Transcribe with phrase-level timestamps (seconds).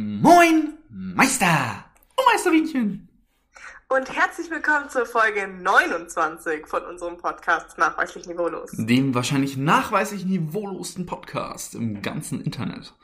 [0.00, 3.08] Moin, Meister und Meisterinchen.
[3.88, 8.70] Und herzlich willkommen zur Folge 29 von unserem Podcast Nachweislich Niveaulos.
[8.76, 12.94] Dem wahrscheinlich nachweislich niveaulosten Podcast im ganzen Internet.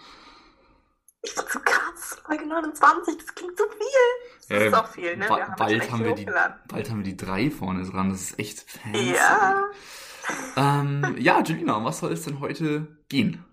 [1.22, 4.46] Ich bin so krass, Folge 29, das klingt so viel.
[4.48, 5.28] Das Äh, ist auch viel, ne?
[5.28, 8.10] Wir haben bald, haben wir die, bald haben wir die drei vorne dran.
[8.10, 9.14] Das ist echt fancy.
[9.16, 9.64] Ja.
[10.56, 13.44] Ähm, ja, Julina, um was soll es denn heute gehen?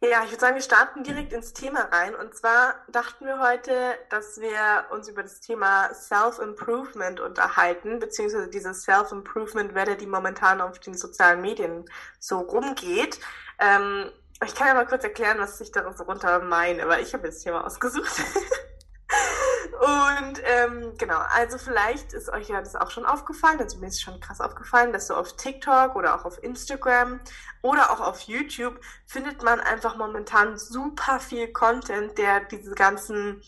[0.00, 2.14] Ja, ich würde sagen, wir starten direkt ins Thema rein.
[2.14, 3.72] Und zwar dachten wir heute,
[4.10, 10.94] dass wir uns über das Thema Self-Improvement unterhalten, beziehungsweise dieses Self-Improvement-Welle, die momentan auf den
[10.94, 11.86] sozialen Medien
[12.18, 13.18] so rumgeht.
[13.58, 14.10] Ähm,
[14.44, 17.64] ich kann ja mal kurz erklären, was ich darunter meine, weil ich habe das Thema
[17.64, 18.20] ausgesucht.
[19.78, 24.00] Und ähm, genau, also vielleicht ist euch ja das auch schon aufgefallen, also mir ist
[24.00, 27.20] schon krass aufgefallen, dass so auf TikTok oder auch auf Instagram
[27.60, 33.42] oder auch auf YouTube findet man einfach momentan super viel Content, der diese ganzen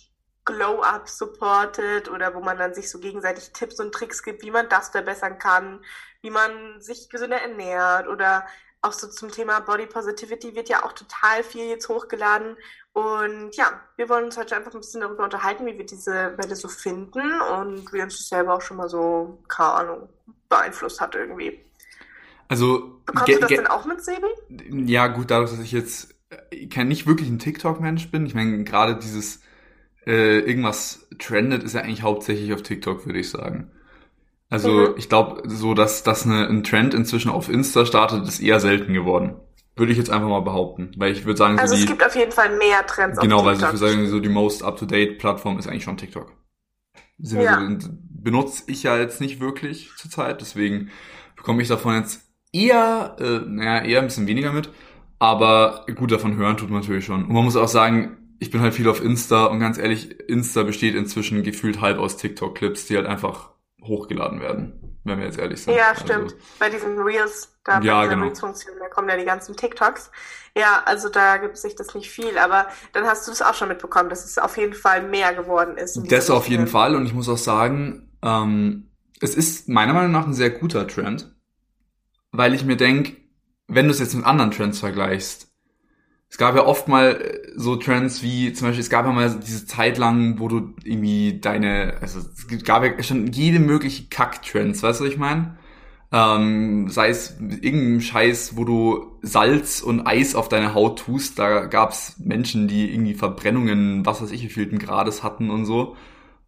[0.45, 4.69] Glow-Ups supportet oder wo man dann sich so gegenseitig Tipps und Tricks gibt, wie man
[4.69, 5.83] das verbessern kann,
[6.21, 8.47] wie man sich gesünder ernährt oder
[8.81, 12.57] auch so zum Thema Body Positivity wird ja auch total viel jetzt hochgeladen.
[12.93, 16.57] Und ja, wir wollen uns heute einfach ein bisschen darüber unterhalten, wie wir diese Welle
[16.57, 20.09] so finden und wie uns das selber auch schon mal so, keine Ahnung,
[20.49, 21.61] beeinflusst hat irgendwie.
[22.49, 24.27] Also, Bekommst du das denn auch mit, Sebi?
[24.91, 26.15] ja, gut, dadurch, dass ich jetzt
[26.51, 28.27] äh, kein, nicht wirklich ein TikTok-Mensch bin.
[28.27, 29.43] Ich meine, gerade dieses
[30.07, 33.71] äh, irgendwas trendet, ist ja eigentlich hauptsächlich auf TikTok, würde ich sagen.
[34.51, 34.95] Also Mhm.
[34.97, 38.95] ich glaube, so dass, dass eine, ein Trend inzwischen auf Insta startet, ist eher selten
[38.95, 39.37] geworden.
[39.77, 40.93] Würde ich jetzt einfach mal behaupten.
[40.97, 43.41] Weil ich würde sagen, so Also die, es gibt auf jeden Fall mehr Trends genau,
[43.41, 46.33] auf weil ich würde sagen, so die most up-to-date Plattform ist eigentlich schon TikTok.
[47.19, 47.69] Wir Ja.
[48.23, 50.91] benutze ich ja jetzt nicht wirklich zurzeit, deswegen
[51.37, 54.71] bekomme ich davon jetzt eher, äh, naja, eher ein bisschen weniger mit.
[55.19, 57.25] Aber gut, davon hören tut man natürlich schon.
[57.25, 60.63] Und man muss auch sagen, ich bin halt viel auf Insta und ganz ehrlich, Insta
[60.63, 63.51] besteht inzwischen gefühlt halb aus TikTok-Clips, die halt einfach
[63.89, 65.75] hochgeladen werden, wenn wir jetzt ehrlich sind.
[65.75, 66.37] Ja, Also, stimmt.
[66.59, 68.25] Bei diesen Reels, da Ja, genau.
[68.27, 70.11] Reels-Funktion, da kommen ja die ganzen TikToks.
[70.57, 73.69] Ja, also da gibt sich das nicht viel, aber dann hast du das auch schon
[73.69, 76.01] mitbekommen, dass es auf jeden Fall mehr geworden ist.
[76.11, 76.67] Das auf jeden.
[76.67, 78.91] Fall und ich muss auch sagen, ähm,
[79.21, 81.35] es ist meiner Meinung nach ein sehr guter Trend,
[82.31, 83.17] weil ich mir denk,
[83.67, 85.48] wenn du es jetzt mit anderen Trends vergleichst,
[86.31, 89.31] es gab ja oft mal äh, so Trends wie, zum Beispiel, es gab ja mal
[89.45, 94.83] diese Zeit lang, wo du irgendwie deine, also es gab ja schon jede mögliche Kack-Trends,
[94.83, 95.57] weißt du, was ich meine?
[96.11, 101.67] Ähm, sei es irgendein Scheiß, wo du Salz und Eis auf deine Haut tust, da
[101.67, 105.97] gab's Menschen, die irgendwie Verbrennungen, was weiß ich, wie vielten Grades hatten und so.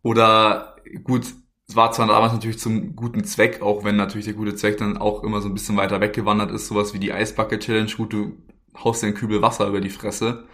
[0.02, 1.26] Oder gut,
[1.68, 4.96] es war zwar damals natürlich zum guten Zweck, auch wenn natürlich der gute Zweck dann
[4.96, 8.38] auch immer so ein bisschen weiter weggewandert ist, sowas wie die Eisbucket Challenge, gut, du
[8.74, 10.44] haust dir einen Kübel Wasser über die Fresse.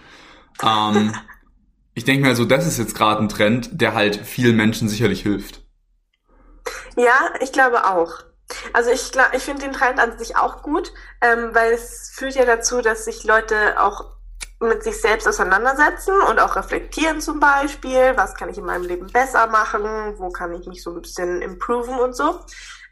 [0.62, 1.14] Ähm,
[1.94, 5.22] ich denke mir also, das ist jetzt gerade ein Trend, der halt vielen Menschen sicherlich
[5.22, 5.62] hilft.
[6.96, 8.24] Ja, ich glaube auch.
[8.72, 12.34] Also ich glaube, ich finde den Trend an sich auch gut, ähm, weil es führt
[12.34, 14.16] ja dazu, dass sich Leute auch
[14.60, 19.06] mit sich selbst auseinandersetzen und auch reflektieren zum Beispiel, was kann ich in meinem Leben
[19.08, 19.84] besser machen,
[20.18, 22.40] wo kann ich mich so ein bisschen improven und so.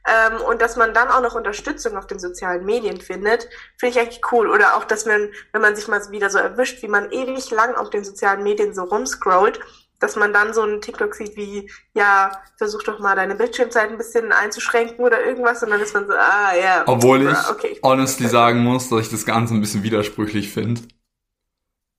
[0.06, 3.48] Ähm, und dass man dann auch noch Unterstützung auf den sozialen Medien findet,
[3.78, 4.50] finde ich eigentlich cool.
[4.50, 7.74] Oder auch, dass man, wenn man sich mal wieder so erwischt, wie man ewig lang
[7.74, 9.60] auf den sozialen Medien so rumscrollt,
[10.00, 13.96] dass man dann so einen TikTok sieht wie, ja, versuch doch mal deine Bildschirmzeit ein
[13.96, 16.82] bisschen einzuschränken oder irgendwas und dann ist man so, ah, ja.
[16.86, 20.82] Obwohl ich okay, ich- honestly sagen muss, dass ich das Ganze ein bisschen widersprüchlich finde.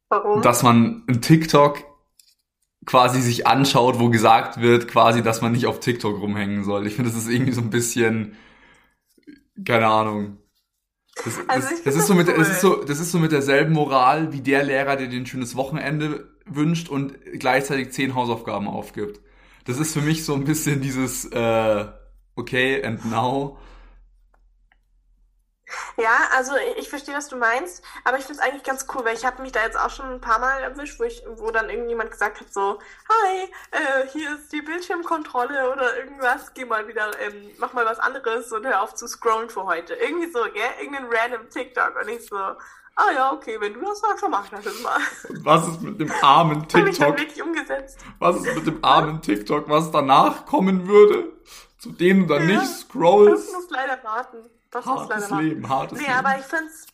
[0.10, 0.44] Warum?
[0.44, 1.80] Dass man in TikTok
[2.85, 6.88] quasi sich anschaut, wo gesagt wird, quasi, dass man nicht auf TikTok rumhängen soll.
[6.88, 8.35] Ich finde, das ist irgendwie so ein bisschen,
[9.66, 10.38] keine Ahnung.
[11.24, 12.35] Das, Also das, das ist so mit, cool.
[12.38, 15.25] das ist so, das ist so mit derselben Moral wie der Lehrer, der dir ein
[15.25, 19.22] schönes Wochenende wünscht und gleichzeitig zehn Hausaufgaben aufgibt.
[19.66, 21.85] Das ist für mich so ein bisschen dieses, äh,
[22.35, 23.57] okay, and now.
[25.97, 29.16] Ja, also ich, verstehe, was du meinst, aber ich finde es eigentlich ganz cool, weil
[29.16, 31.69] ich habe mich da jetzt auch schon ein paar Mal erwischt, wo ich, wo dann
[31.69, 32.80] irgendjemand gesagt hat so,
[33.10, 38.00] hi, äh, hier ist die Bildschirmkontrolle oder irgendwas, geh mal wieder, ähm, mach mal was
[38.00, 39.94] anderes und hör auf zu scrollen für heute.
[39.95, 40.63] Irgendwie so, gell?
[40.81, 44.45] Irgendein random TikTok und ich so, ah ja, okay, wenn du das sagst, dann mach
[44.45, 45.00] ich das jetzt mal.
[45.44, 47.18] Was ist mit dem armen Habe ich dann TikTok?
[47.19, 48.00] wirklich umgesetzt.
[48.19, 51.33] Was ist mit dem armen TikTok, was danach kommen würde?
[51.77, 53.54] Zu dem du dann Ja, nicht Das scrollst?
[53.54, 54.50] muss leider warten.
[54.83, 55.50] Das Hartes leider warten.
[55.50, 56.13] Leben, hartes Nee, Leben.
[56.13, 56.88] aber ich find's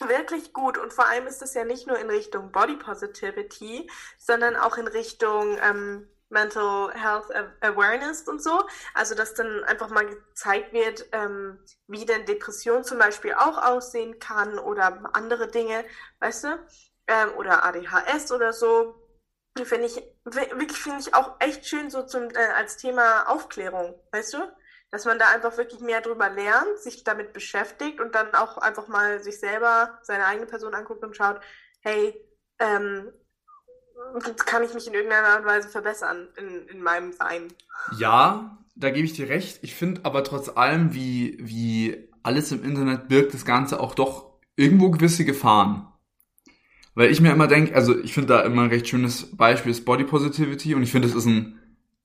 [0.00, 4.56] wirklich gut und vor allem ist es ja nicht nur in Richtung Body Positivity, sondern
[4.56, 7.26] auch in Richtung ähm, Mental Health
[7.60, 8.62] Awareness und so.
[8.94, 14.18] Also, dass dann einfach mal gezeigt wird, ähm, wie denn Depression zum Beispiel auch aussehen
[14.20, 15.84] kann oder andere Dinge,
[16.20, 16.48] weißt du?
[17.08, 18.94] Ähm, oder ADHS oder so.
[19.64, 24.34] finde ich, wirklich finde ich auch echt schön so zum, äh, als Thema Aufklärung, weißt
[24.34, 24.38] du?
[24.90, 28.88] Dass man da einfach wirklich mehr drüber lernt, sich damit beschäftigt und dann auch einfach
[28.88, 31.40] mal sich selber, seine eigene Person anguckt und schaut,
[31.80, 32.14] hey,
[32.58, 33.12] ähm,
[34.46, 37.52] kann ich mich in irgendeiner Art und Weise verbessern in, in meinem Sein?
[37.98, 39.60] Ja, da gebe ich dir recht.
[39.62, 44.38] Ich finde aber trotz allem, wie, wie alles im Internet birgt das Ganze auch doch
[44.56, 45.86] irgendwo gewisse Gefahren.
[46.94, 49.84] Weil ich mir immer denke, also ich finde da immer ein recht schönes Beispiel ist
[49.84, 51.58] Body Positivity und ich finde, es ist ein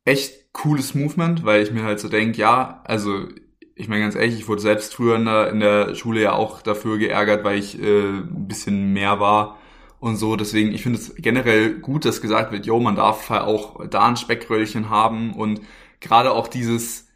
[0.06, 3.28] echt cooles Movement, weil ich mir halt so denke, ja, also
[3.76, 6.62] ich meine ganz ehrlich, ich wurde selbst früher in der, in der Schule ja auch
[6.62, 9.58] dafür geärgert, weil ich äh, ein bisschen mehr war
[10.00, 10.38] und so.
[10.38, 14.08] Deswegen, ich finde es generell gut, dass gesagt wird, yo, man darf halt auch da
[14.08, 15.60] ein Speckröllchen haben und
[16.00, 17.10] gerade auch dieses,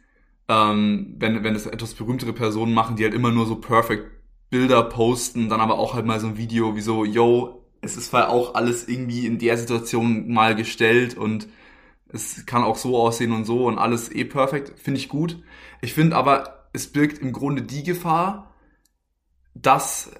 [0.48, 4.04] ähm, wenn, wenn es etwas berühmtere Personen machen, die halt immer nur so perfect
[4.50, 8.12] Bilder posten, dann aber auch halt mal so ein Video wie so, yo, es ist
[8.12, 11.48] halt auch alles irgendwie in der Situation mal gestellt und
[12.12, 15.42] es kann auch so aussehen und so und alles eh perfekt, finde ich gut.
[15.80, 18.54] Ich finde aber, es birgt im Grunde die Gefahr,
[19.54, 20.10] dass,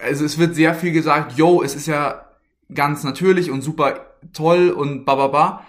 [0.00, 2.26] also es wird sehr viel gesagt, yo, es ist ja
[2.72, 5.64] ganz natürlich und super toll und bababa,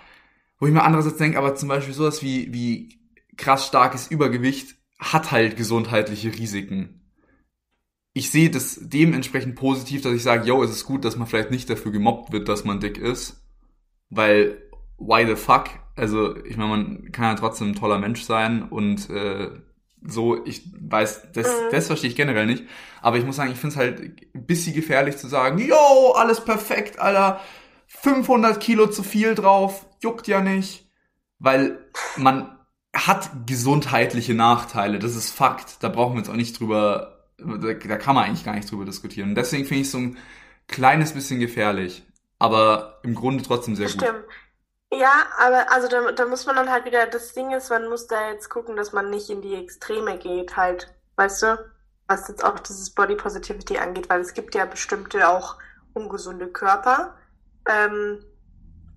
[0.59, 2.99] wo ich mir andererseits denke, aber zum Beispiel sowas wie, wie
[3.37, 6.99] krass starkes Übergewicht hat halt gesundheitliche Risiken
[8.13, 11.51] ich sehe das dementsprechend positiv, dass ich sage, yo, es ist gut, dass man vielleicht
[11.51, 13.45] nicht dafür gemobbt wird, dass man dick ist.
[14.09, 14.68] Weil,
[14.99, 15.69] why the fuck?
[15.95, 19.49] Also, ich meine, man kann ja trotzdem ein toller Mensch sein und äh,
[20.01, 21.71] so, ich weiß, das, mhm.
[21.71, 22.63] das verstehe ich generell nicht.
[23.01, 23.99] Aber ich muss sagen, ich finde es halt
[24.33, 27.41] ein bisschen gefährlich zu sagen, yo, alles perfekt, Alter,
[27.87, 30.89] 500 Kilo zu viel drauf, juckt ja nicht.
[31.39, 31.79] Weil
[32.17, 32.57] man
[32.93, 35.83] hat gesundheitliche Nachteile, das ist Fakt.
[35.83, 38.85] Da brauchen wir jetzt auch nicht drüber da, da kann man eigentlich gar nicht drüber
[38.85, 39.29] diskutieren.
[39.29, 40.17] Und deswegen finde ich es so ein
[40.67, 42.03] kleines bisschen gefährlich,
[42.37, 44.11] aber im Grunde trotzdem sehr Stimmt.
[44.11, 44.25] gut.
[44.91, 48.07] Ja, aber also da, da muss man dann halt wieder, das Ding ist, man muss
[48.07, 51.71] da jetzt gucken, dass man nicht in die Extreme geht, halt, weißt du,
[52.07, 55.57] was jetzt auch dieses Body Positivity angeht, weil es gibt ja bestimmte auch
[55.93, 57.15] ungesunde Körper.
[57.67, 58.25] Ähm,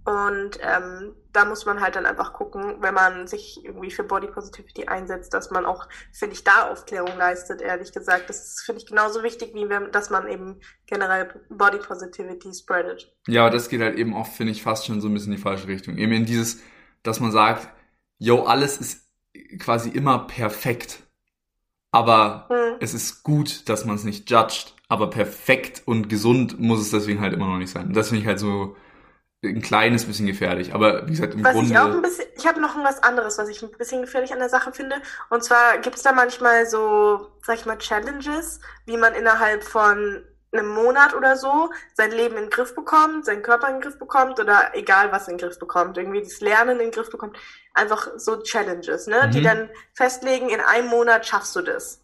[0.05, 4.27] und ähm, da muss man halt dann einfach gucken, wenn man sich irgendwie für Body
[4.27, 8.29] Positivity einsetzt, dass man auch, finde ich, da Aufklärung leistet, ehrlich gesagt.
[8.29, 13.15] Das finde ich genauso wichtig, wie wenn, dass man eben generell Body Positivity spreadet.
[13.27, 15.37] Ja, aber das geht halt eben auch, finde ich, fast schon so ein bisschen in
[15.37, 15.97] die falsche Richtung.
[15.97, 16.61] Eben in dieses,
[17.03, 17.69] dass man sagt,
[18.19, 19.09] yo, alles ist
[19.59, 21.03] quasi immer perfekt.
[21.91, 22.77] Aber hm.
[22.81, 24.75] es ist gut, dass man es nicht judgt.
[24.89, 27.95] Aber perfekt und gesund muss es deswegen halt immer noch nicht sein.
[27.95, 28.77] Das finde ich halt so
[29.43, 30.75] ein kleines bisschen gefährlich.
[30.75, 31.73] Aber wie gesagt, im was Grunde.
[31.73, 34.39] Ich, auch ein bisschen, ich habe noch was anderes, was ich ein bisschen gefährlich an
[34.39, 34.97] der Sache finde.
[35.31, 40.25] Und zwar gibt es da manchmal so, sag ich mal, Challenges, wie man innerhalb von
[40.53, 43.99] einem Monat oder so sein Leben in den Griff bekommt, seinen Körper in den Griff
[43.99, 47.39] bekommt oder egal was in den Griff bekommt, irgendwie das Lernen in den Griff bekommt.
[47.73, 49.27] Einfach so Challenges, ne?
[49.27, 49.31] Mhm.
[49.31, 52.03] Die dann festlegen, in einem Monat schaffst du das.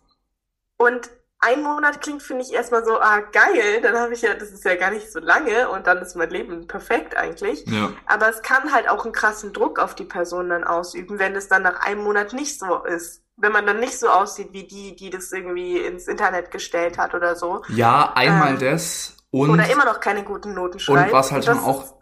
[0.79, 4.51] Und ein Monat klingt, finde ich, erstmal so, ah, geil, dann habe ich ja, das
[4.51, 7.65] ist ja gar nicht so lange und dann ist mein Leben perfekt eigentlich.
[7.67, 7.93] Ja.
[8.07, 11.49] Aber es kann halt auch einen krassen Druck auf die Person dann ausüben, wenn es
[11.49, 13.23] dann nach einem Monat nicht so ist.
[13.37, 17.15] Wenn man dann nicht so aussieht wie die, die das irgendwie ins Internet gestellt hat
[17.15, 17.63] oder so.
[17.69, 19.51] Ja, einmal ähm, das und.
[19.51, 21.13] Oder immer noch keine guten Noten schreibt.
[21.13, 21.95] Und was halt schon auch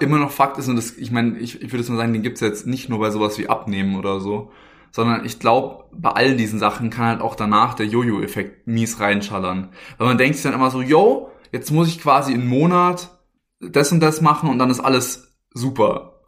[0.00, 2.22] immer noch Fakt ist, und das, ich meine, ich, ich würde jetzt mal sagen, den
[2.22, 4.52] gibt's jetzt nicht nur bei sowas wie Abnehmen oder so,
[4.94, 9.72] sondern ich glaube, bei all diesen Sachen kann halt auch danach der Jojo-Effekt mies reinschallern.
[9.98, 13.10] Weil man denkt sich dann immer so, yo, jetzt muss ich quasi einen Monat
[13.58, 16.20] das und das machen und dann ist alles super.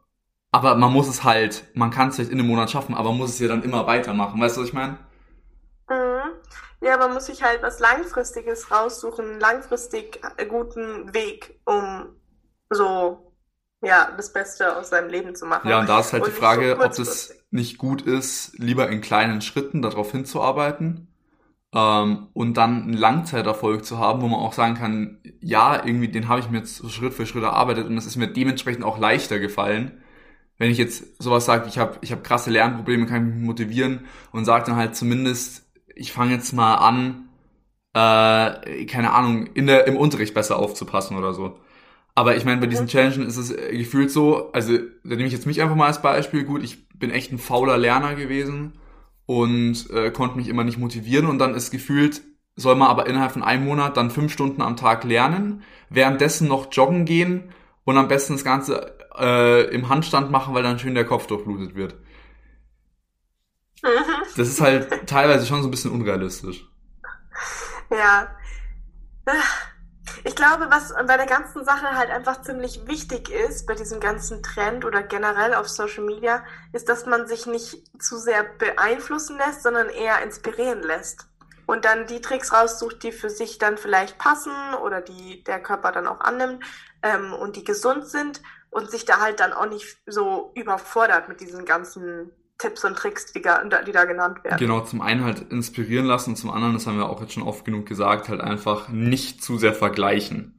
[0.51, 3.19] Aber man muss es halt, man kann es vielleicht in einem Monat schaffen, aber man
[3.19, 4.41] muss es ja dann immer weitermachen.
[4.41, 4.99] Weißt du, was ich meine?
[5.89, 6.33] Mhm.
[6.81, 12.17] Ja, man muss sich halt was Langfristiges raussuchen, langfristig guten Weg, um
[12.71, 13.26] so
[13.83, 15.69] ja, das Beste aus seinem Leben zu machen.
[15.69, 18.89] Ja, und da ist halt und die Frage, so ob das nicht gut ist, lieber
[18.89, 21.09] in kleinen Schritten darauf hinzuarbeiten
[21.75, 26.29] ähm, und dann einen Langzeiterfolg zu haben, wo man auch sagen kann, ja, irgendwie den
[26.29, 29.39] habe ich mir jetzt Schritt für Schritt erarbeitet und es ist mir dementsprechend auch leichter
[29.39, 30.03] gefallen.
[30.59, 34.07] Wenn ich jetzt sowas sage, ich habe ich hab krasse Lernprobleme, kann ich mich motivieren
[34.33, 37.29] und sage dann halt zumindest, ich fange jetzt mal an,
[37.95, 41.61] äh, keine Ahnung, in der, im Unterricht besser aufzupassen oder so.
[42.17, 45.35] Aber ich meine, bei diesen Challenges ist es äh, gefühlt so, also da nehme ich
[45.35, 46.45] jetzt mich einfach mal als Beispiel.
[46.45, 48.73] Gut, ich bin echt ein fauler Lerner gewesen
[49.27, 52.23] und äh, konnte mich immer nicht motivieren und dann ist gefühlt,
[52.57, 56.73] soll man aber innerhalb von einem Monat dann fünf Stunden am Tag lernen, währenddessen noch
[56.73, 57.53] joggen gehen
[57.85, 61.75] und am besten das Ganze äh, im Handstand machen, weil dann schön der Kopf durchblutet
[61.75, 61.97] wird.
[63.83, 63.89] Mhm.
[64.39, 66.67] Das ist halt teilweise schon so ein bisschen unrealistisch.
[67.91, 68.29] Ja
[70.27, 74.43] Ich glaube, was bei der ganzen Sache halt einfach ziemlich wichtig ist, bei diesem ganzen
[74.43, 79.63] Trend oder generell auf Social Media, ist, dass man sich nicht zu sehr beeinflussen lässt,
[79.63, 81.29] sondern eher inspirieren lässt.
[81.67, 84.53] Und dann die Tricks raussucht, die für sich dann vielleicht passen
[84.83, 86.65] oder die der Körper dann auch annimmt
[87.03, 91.41] ähm, und die gesund sind und sich da halt dann auch nicht so überfordert mit
[91.41, 94.59] diesen ganzen Tipps und Tricks, die, die da genannt werden.
[94.59, 97.43] Genau, zum einen halt inspirieren lassen und zum anderen, das haben wir auch jetzt schon
[97.43, 100.59] oft genug gesagt, halt einfach nicht zu sehr vergleichen.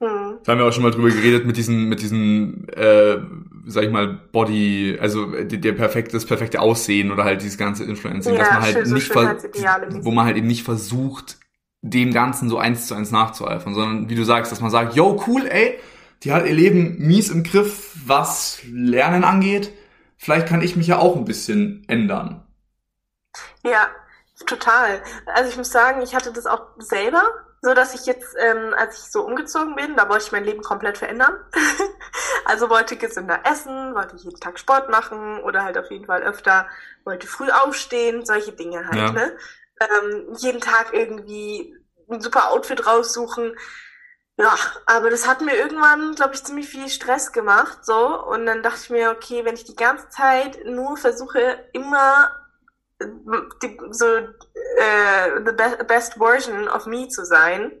[0.00, 0.38] Hm.
[0.44, 3.18] Da haben wir auch schon mal drüber geredet mit diesen, mit diesen, äh,
[3.66, 7.84] sag ich mal, Body, also der, der perfekte, das perfekte Aussehen oder halt dieses ganze
[7.84, 9.14] Influencing, ja, dass man halt so nicht,
[10.04, 11.38] wo man halt eben nicht versucht,
[11.80, 15.22] dem Ganzen so eins zu eins nachzueifern, sondern wie du sagst, dass man sagt, yo,
[15.26, 15.78] cool, ey,
[16.22, 19.72] die hat ihr Leben mies im Griff, was Lernen angeht
[20.24, 22.46] vielleicht kann ich mich ja auch ein bisschen ändern.
[23.62, 23.88] Ja,
[24.46, 25.02] total.
[25.26, 27.22] Also ich muss sagen, ich hatte das auch selber,
[27.60, 30.62] so dass ich jetzt, ähm, als ich so umgezogen bin, da wollte ich mein Leben
[30.62, 31.34] komplett verändern.
[32.46, 36.68] also wollte gesünder essen, wollte jeden Tag Sport machen oder halt auf jeden Fall öfter,
[37.04, 39.12] wollte früh aufstehen, solche Dinge halt, ja.
[39.12, 39.36] ne?
[39.80, 41.76] Ähm, jeden Tag irgendwie
[42.10, 43.56] ein super Outfit raussuchen.
[44.36, 48.20] Ja, aber das hat mir irgendwann, glaube ich, ziemlich viel Stress gemacht, so.
[48.24, 52.30] Und dann dachte ich mir, okay, wenn ich die ganze Zeit nur versuche, immer
[53.62, 57.72] die, so äh, the be best version of me zu sein,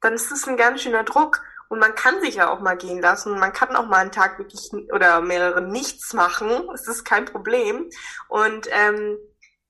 [0.00, 1.42] dann ist das ein ganz schöner Druck.
[1.68, 3.38] Und man kann sich ja auch mal gehen lassen.
[3.38, 6.66] Man kann auch mal einen Tag wirklich oder mehrere nichts machen.
[6.72, 7.88] Das ist kein Problem.
[8.28, 9.18] Und ähm,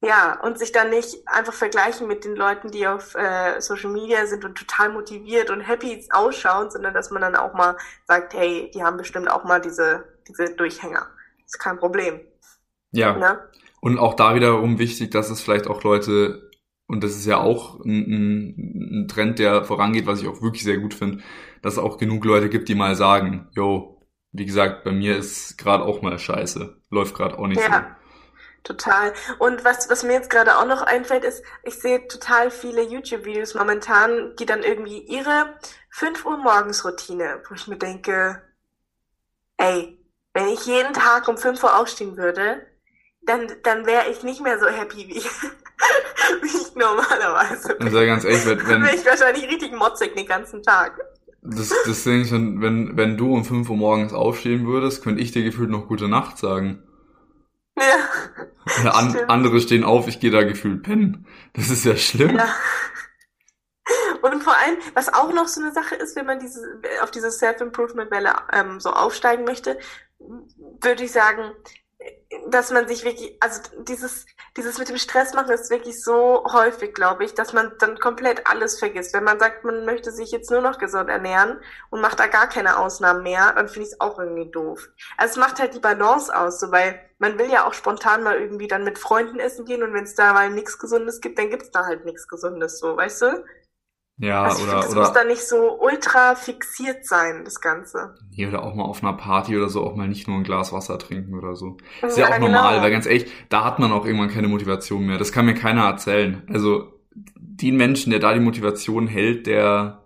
[0.02, 4.24] ja, und sich dann nicht einfach vergleichen mit den Leuten, die auf äh, Social Media
[4.26, 7.76] sind und total motiviert und happy ausschauen, sondern dass man dann auch mal
[8.06, 11.06] sagt, hey, die haben bestimmt auch mal diese, diese Durchhänger.
[11.44, 12.20] ist kein Problem.
[12.92, 13.14] Ja.
[13.16, 13.40] Ne?
[13.82, 16.50] Und auch da wiederum wichtig, dass es vielleicht auch Leute,
[16.86, 20.78] und das ist ja auch ein, ein Trend, der vorangeht, was ich auch wirklich sehr
[20.78, 21.22] gut finde,
[21.60, 24.02] dass es auch genug Leute gibt, die mal sagen, yo,
[24.32, 26.80] wie gesagt, bei mir ist gerade auch mal scheiße.
[26.88, 27.96] Läuft gerade auch nicht ja.
[27.96, 27.99] so.
[28.62, 29.14] Total.
[29.38, 33.54] Und was, was mir jetzt gerade auch noch einfällt, ist, ich sehe total viele YouTube-Videos
[33.54, 35.54] momentan, die dann irgendwie ihre
[35.90, 38.42] 5 Uhr morgens Routine, wo ich mir denke,
[39.56, 39.98] ey,
[40.34, 42.66] wenn ich jeden Tag um 5 Uhr aufstehen würde,
[43.22, 45.22] dann, dann wäre ich nicht mehr so happy wie,
[46.42, 47.86] wie ich normalerweise bin.
[47.86, 50.98] Also ganz ehrlich, wenn, wenn dann wäre ich wahrscheinlich richtig motzig den ganzen Tag.
[51.42, 55.32] Das, das Ding ist, wenn, wenn du um 5 Uhr morgens aufstehen würdest, könnte ich
[55.32, 56.82] dir gefühlt noch gute Nacht sagen.
[57.80, 58.84] Ja.
[58.84, 61.26] ja an, andere stehen auf, ich gehe da gefühlt pennen.
[61.54, 62.36] Das ist ja schlimm.
[62.36, 62.54] Ja.
[64.22, 66.60] Und vor allem, was auch noch so eine Sache ist, wenn man diese,
[67.02, 69.78] auf diese Self-Improvement-Welle ähm, so aufsteigen möchte,
[70.18, 71.52] würde ich sagen,
[72.50, 74.26] dass man sich wirklich, also dieses,
[74.56, 78.46] dieses mit dem Stress machen ist wirklich so häufig, glaube ich, dass man dann komplett
[78.46, 79.14] alles vergisst.
[79.14, 82.48] Wenn man sagt, man möchte sich jetzt nur noch gesund ernähren und macht da gar
[82.48, 84.88] keine Ausnahmen mehr, dann finde ich es auch irgendwie doof.
[85.16, 88.40] Also es macht halt die Balance aus, so weil man will ja auch spontan mal
[88.40, 91.50] irgendwie dann mit Freunden essen gehen und wenn es da mal nichts Gesundes gibt, dann
[91.50, 93.44] gibt es da halt nichts Gesundes, so, weißt du?
[94.20, 95.00] Ja, also oder, oder.
[95.00, 98.16] muss da nicht so ultra fixiert sein, das Ganze.
[98.36, 100.74] Nee, oder auch mal auf einer Party oder so auch mal nicht nur ein Glas
[100.74, 101.78] Wasser trinken oder so.
[102.02, 102.48] Ist ja, ja auch genau.
[102.48, 105.16] normal, weil ganz ehrlich, da hat man auch irgendwann keine Motivation mehr.
[105.16, 106.42] Das kann mir keiner erzählen.
[106.52, 110.04] Also, den Menschen, der da die Motivation hält, der,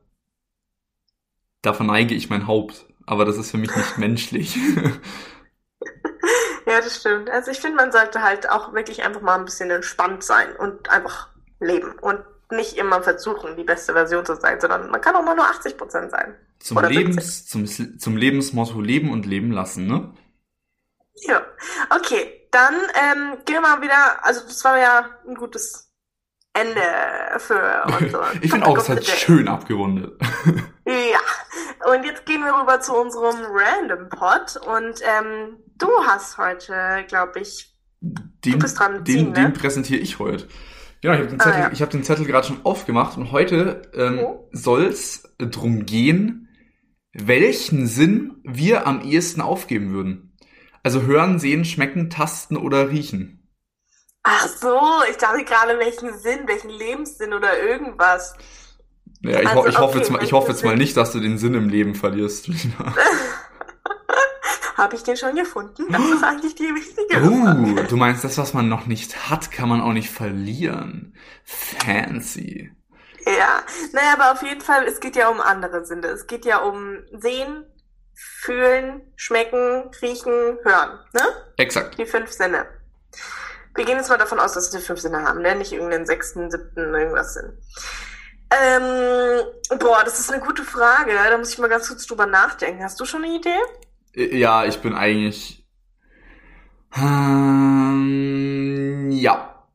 [1.62, 2.86] da verneige ich mein Haupt.
[3.06, 4.56] Aber das ist für mich nicht menschlich.
[6.66, 7.28] ja, das stimmt.
[7.30, 10.88] Also ich finde, man sollte halt auch wirklich einfach mal ein bisschen entspannt sein und
[10.88, 11.98] einfach leben.
[12.00, 15.46] Und nicht immer versuchen, die beste Version zu sein, sondern man kann auch mal nur
[15.46, 16.34] 80 Prozent sein.
[16.58, 20.12] Zum, Lebens, zum, zum Lebensmotto leben und leben lassen, ne?
[21.26, 21.42] Ja,
[21.90, 22.40] okay.
[22.50, 25.90] Dann ähm, gehen wir mal wieder, also das war ja ein gutes
[26.52, 26.80] Ende
[27.38, 30.12] für unsere Ich finde auch, es hat schön abgerundet.
[30.86, 37.04] ja, und jetzt gehen wir rüber zu unserem Random Pod und ähm, du hast heute,
[37.08, 39.02] glaube ich, den, du bist dran.
[39.02, 39.34] Den, ziehen, ne?
[39.34, 40.46] den präsentiere ich heute.
[41.04, 41.70] Genau, ich habe den Zettel, ah, ja.
[41.70, 44.48] ich hab den Zettel gerade schon aufgemacht und heute ähm, oh.
[44.52, 46.48] soll es drum gehen,
[47.12, 50.34] welchen Sinn wir am ehesten aufgeben würden.
[50.82, 53.46] Also hören, sehen, schmecken, tasten oder riechen.
[54.22, 54.80] Ach so,
[55.10, 58.34] ich dachte gerade welchen Sinn, welchen Lebenssinn oder irgendwas.
[59.20, 61.12] Ja, ich, also, ho ich okay, hoffe jetzt mal, ich hoffe jetzt mal nicht, dass
[61.12, 62.48] du den Sinn im Leben verlierst.
[64.84, 65.90] Habe ich den schon gefunden?
[65.90, 69.70] Das ist eigentlich die wichtige Oh, du meinst, das, was man noch nicht hat, kann
[69.70, 71.16] man auch nicht verlieren.
[71.42, 72.70] Fancy.
[73.24, 73.62] Ja,
[73.94, 76.08] naja, aber auf jeden Fall, es geht ja um andere Sinne.
[76.08, 77.64] Es geht ja um Sehen,
[78.12, 81.22] Fühlen, Schmecken, Riechen, Hören, ne?
[81.56, 81.96] Exakt.
[81.96, 82.66] Die fünf Sinne.
[83.74, 85.56] Wir gehen jetzt mal davon aus, dass wir fünf Sinne haben, ne?
[85.56, 87.56] Nicht irgendeinen sechsten, siebten, irgendwas Sinn.
[88.50, 91.12] Ähm, boah, das ist eine gute Frage.
[91.14, 92.84] Da muss ich mal ganz kurz drüber nachdenken.
[92.84, 93.58] Hast du schon eine Idee?
[94.14, 95.66] Ja, ich bin eigentlich.
[96.96, 98.30] Ähm,
[99.10, 99.66] ja.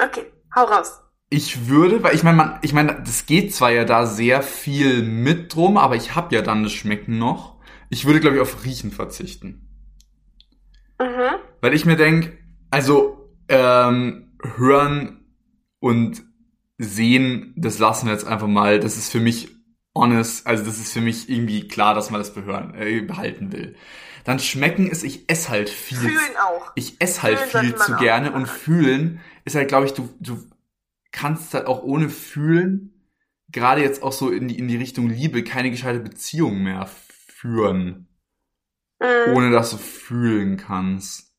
[0.00, 0.24] Okay,
[0.54, 1.00] hau raus.
[1.30, 5.02] Ich würde, weil ich meine, man, ich meine, das geht zwar ja da sehr viel
[5.02, 7.58] mit drum, aber ich habe ja dann das Schmecken noch.
[7.90, 9.68] Ich würde, glaube ich, auf Riechen verzichten.
[10.98, 11.36] Mhm.
[11.60, 12.38] Weil ich mir denk,
[12.70, 15.26] also ähm, hören
[15.80, 16.22] und
[16.78, 18.80] sehen, das lassen wir jetzt einfach mal.
[18.80, 19.53] Das ist für mich
[19.94, 23.76] honest, also das ist für mich irgendwie klar, dass man das behören, äh, behalten will.
[24.24, 25.98] Dann schmecken ist, ich esse halt viel.
[25.98, 26.72] Fühlen auch.
[26.76, 30.42] Ich esse halt Fühlen viel zu gerne und fühlen ist halt, glaube ich, du, du
[31.12, 32.90] kannst halt auch ohne fühlen,
[33.52, 38.08] gerade jetzt auch so in die, in die Richtung Liebe, keine gescheite Beziehung mehr führen,
[39.00, 39.32] Mhm.
[39.34, 41.34] ohne dass du fühlen kannst.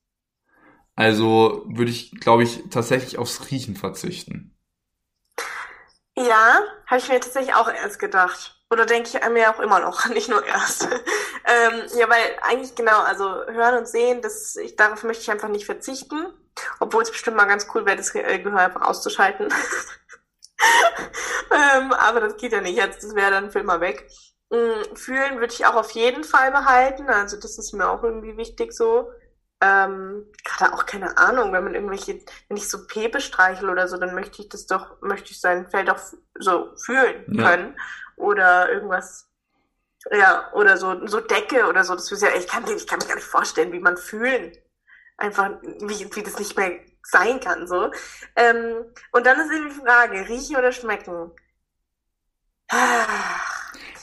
[0.94, 4.55] Also würde ich, glaube ich, tatsächlich aufs Riechen verzichten.
[6.18, 8.54] Ja, habe ich mir tatsächlich auch erst gedacht.
[8.70, 10.84] Oder denke ich mir auch immer noch, nicht nur erst.
[10.84, 15.48] ähm, ja, weil eigentlich genau, also hören und sehen, das, ich, darauf möchte ich einfach
[15.48, 16.26] nicht verzichten.
[16.80, 19.48] Obwohl es bestimmt mal ganz cool wäre, das äh, Gehör einfach auszuschalten.
[21.50, 24.08] ähm, aber das geht ja nicht jetzt, das wäre dann für immer weg.
[24.50, 28.36] Mm, Fühlen würde ich auch auf jeden Fall behalten, also das ist mir auch irgendwie
[28.38, 29.10] wichtig so.
[29.60, 33.96] Ähm, gerade auch keine Ahnung, wenn man irgendwelche, wenn ich so Pepe streichel oder so,
[33.96, 35.98] dann möchte ich das doch, möchte ich sein Feld auch
[36.38, 37.44] so fühlen Ja.
[37.50, 37.78] können.
[38.16, 39.28] Oder irgendwas,
[40.12, 41.94] ja, oder so, so Decke oder so.
[41.94, 44.52] Das ist ja, ich kann, ich kann mir gar nicht vorstellen, wie man fühlen.
[45.18, 47.90] Einfach, wie, wie das nicht mehr sein kann, so.
[48.36, 51.32] Ähm, und dann ist eben die Frage, riechen oder schmecken?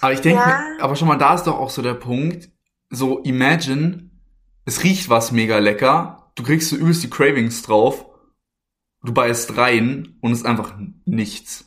[0.02, 0.64] Aber ich denke, Ja.
[0.80, 2.50] aber schon mal, da ist doch auch so der Punkt,
[2.90, 4.10] so imagine,
[4.66, 8.06] es riecht was mega lecker, du kriegst so übelst die Cravings drauf,
[9.04, 10.74] du beißt rein und es ist einfach
[11.06, 11.66] nichts.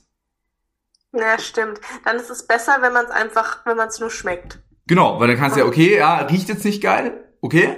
[1.12, 1.80] Ja, stimmt.
[2.04, 4.60] Dann ist es besser, wenn man es einfach, wenn man es nur schmeckt.
[4.86, 7.76] Genau, weil dann kannst du ja, okay, ja, riecht jetzt nicht geil, okay,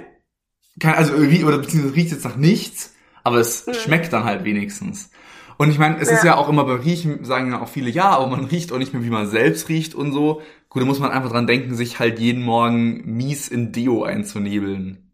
[0.79, 3.73] kann, also oder beziehungsweise riecht jetzt nach nichts, aber es Mhm.
[3.73, 5.09] schmeckt dann halt wenigstens.
[5.57, 6.27] Und ich meine, es ist Ja.
[6.33, 8.93] ja auch immer bei Riechen, sagen ja auch viele, ja, aber man riecht auch nicht
[8.93, 10.41] mehr, wie man selbst riecht und so.
[10.69, 15.08] Gut, da muss man einfach dran denken, sich halt jeden Morgen mies in Deo einzunebeln.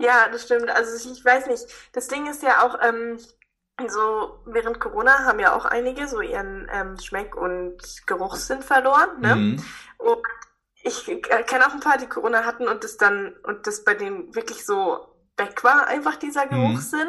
[0.00, 0.70] Ja, das stimmt.
[0.70, 1.66] Also ich, weiß nicht.
[1.92, 3.18] Das Ding ist ja auch, ähm,
[3.86, 9.36] so während Corona haben ja auch einige so ihren ähm, Schmeck- und Geruchssinn verloren, ne?
[9.36, 9.64] Mhm.
[9.98, 10.22] Und
[10.82, 13.94] ich äh, kenne auch ein paar, die Corona hatten und das dann, und das bei
[13.94, 16.50] denen wirklich so weg war, einfach dieser Mhm.
[16.50, 17.08] Geruchssinn.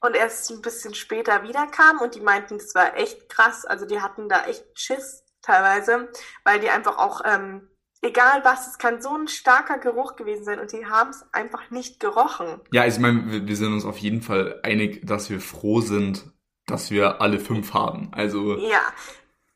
[0.00, 3.64] Und erst ein bisschen später wiederkam und die meinten, das war echt krass.
[3.64, 6.10] Also die hatten da echt Schiss teilweise,
[6.44, 7.70] weil die einfach auch, ähm,
[8.04, 11.70] egal was, es kann so ein starker Geruch gewesen sein und die haben es einfach
[11.70, 12.60] nicht gerochen.
[12.72, 16.30] Ja, ich meine, wir, wir sind uns auf jeden Fall einig, dass wir froh sind,
[16.66, 18.10] dass wir alle fünf haben.
[18.12, 18.82] Also, Ja,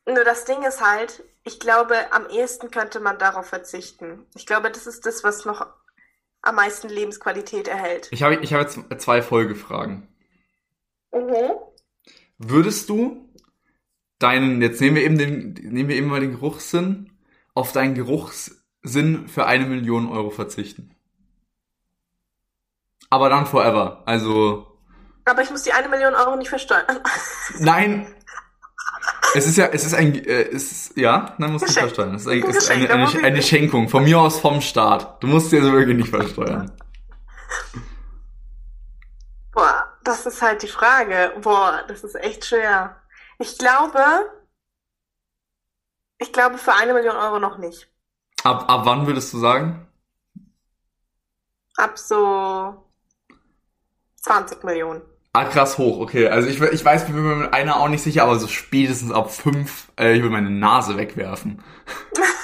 [0.05, 4.25] nur das Ding ist halt, ich glaube, am ehesten könnte man darauf verzichten.
[4.35, 5.67] Ich glaube, das ist das, was noch
[6.41, 8.07] am meisten Lebensqualität erhält.
[8.11, 10.07] ich habe ich habe jetzt zwei Folgefragen.
[11.11, 11.51] Mhm.
[12.37, 13.29] Würdest du
[14.19, 17.11] deinen, jetzt nehmen wir eben den, nehmen wir eben mal den Geruchssinn,
[17.53, 20.95] auf deinen Geruchssinn für eine Million Euro verzichten?
[23.09, 24.03] Aber dann forever.
[24.05, 24.77] Also,
[25.25, 26.85] Aber ich muss die eine Million Euro nicht versteuern.
[27.59, 28.13] nein.
[29.35, 31.87] Es ist ja, es ist ein, äh, es ist, ja, dann musst du Geschenk.
[31.87, 32.15] versteuern.
[32.15, 33.41] Es ist, ein, es ist eine, eine, eine.
[33.41, 33.87] Schenkung.
[33.87, 35.21] Von mir aus vom Staat.
[35.21, 36.71] Du musst dir also wirklich nicht versteuern.
[39.51, 41.33] Boah, das ist halt die Frage.
[41.41, 42.95] Boah, das ist echt schwer.
[43.37, 44.01] Ich glaube,
[46.19, 47.87] ich glaube für eine Million Euro noch nicht.
[48.43, 49.87] Ab, ab wann würdest du sagen?
[51.75, 52.85] Ab so
[54.21, 55.01] 20 Millionen.
[55.33, 56.27] Ah, krass hoch, okay.
[56.27, 59.11] Also ich, ich weiß, ich bin mir mit einer auch nicht sicher, aber so spätestens
[59.11, 61.63] ab fünf, äh, ich will meine Nase wegwerfen.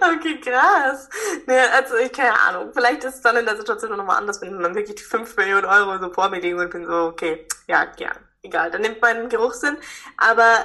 [0.00, 1.08] Okay, krass.
[1.46, 2.70] Nee, also ich keine Ahnung.
[2.72, 5.64] Vielleicht ist es dann in der Situation nochmal anders, wenn man wirklich die 5 Millionen
[5.64, 8.16] Euro so vor mir liegen und bin so, okay, ja, gern.
[8.42, 9.76] Egal, dann nimmt man Geruchssinn.
[10.16, 10.64] Aber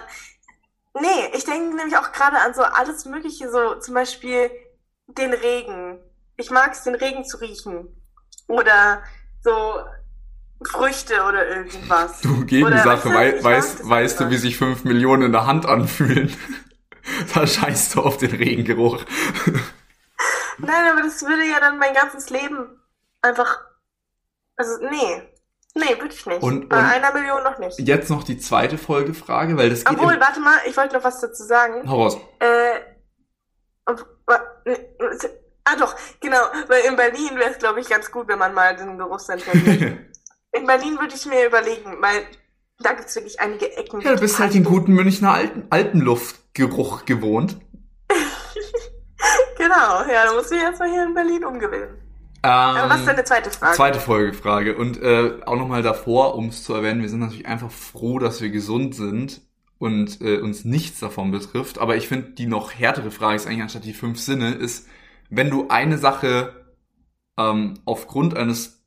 [1.00, 4.52] nee, ich denke nämlich auch gerade an so alles Mögliche, so zum Beispiel
[5.08, 6.00] den Regen.
[6.38, 7.88] Ich mag es, den Regen zu riechen.
[8.48, 9.04] Oder
[9.42, 9.52] so
[10.66, 12.22] Früchte oder irgendwas.
[12.22, 15.66] Du Gegensache, Oder, wei weißt weißt, weißt du, wie sich fünf Millionen in der Hand
[15.66, 16.36] anfühlen?
[17.34, 19.04] da scheißt du auf den Regengeruch.
[20.58, 22.80] Nein, aber das würde ja dann mein ganzes Leben
[23.22, 23.60] einfach.
[24.56, 25.33] Also, nee.
[25.76, 26.44] Nee, würde ich nicht.
[26.44, 27.80] Und- Bei und- einer Million noch nicht.
[27.80, 31.20] Jetzt noch die zweite Folgefrage, weil das geht Obwohl, warte mal, ich wollte noch was
[31.20, 31.90] dazu sagen.
[31.90, 32.18] Hau raus.
[32.40, 32.80] Äh,
[33.86, 34.06] ob,
[34.66, 34.78] ne,
[35.66, 38.76] ah doch, genau, weil in Berlin wäre es, glaube ich, ganz gut, wenn man mal
[38.76, 39.98] den Geruchssinn verliert.
[40.56, 42.28] In Berlin würde ich mir überlegen, weil
[42.78, 44.02] Da gibt's wirklich einige Ecken.
[44.02, 47.58] Ja, du bist halt den guten Münchner Alten, Alpenluftgeruch gewohnt.
[49.58, 52.03] genau, ja, da musst du erstmal hier in Berlin umgewöhnen.
[52.44, 53.76] Ähm, Aber was ist deine zweite Frage?
[53.76, 54.76] Zweite Folgefrage.
[54.76, 58.42] Und äh, auch nochmal davor, um es zu erwähnen, wir sind natürlich einfach froh, dass
[58.42, 59.42] wir gesund sind
[59.78, 61.80] und äh, uns nichts davon betrifft.
[61.80, 64.88] Aber ich finde, die noch härtere Frage ist eigentlich anstatt die fünf Sinne, ist,
[65.30, 66.66] wenn du eine Sache
[67.38, 68.84] ähm, aufgrund eines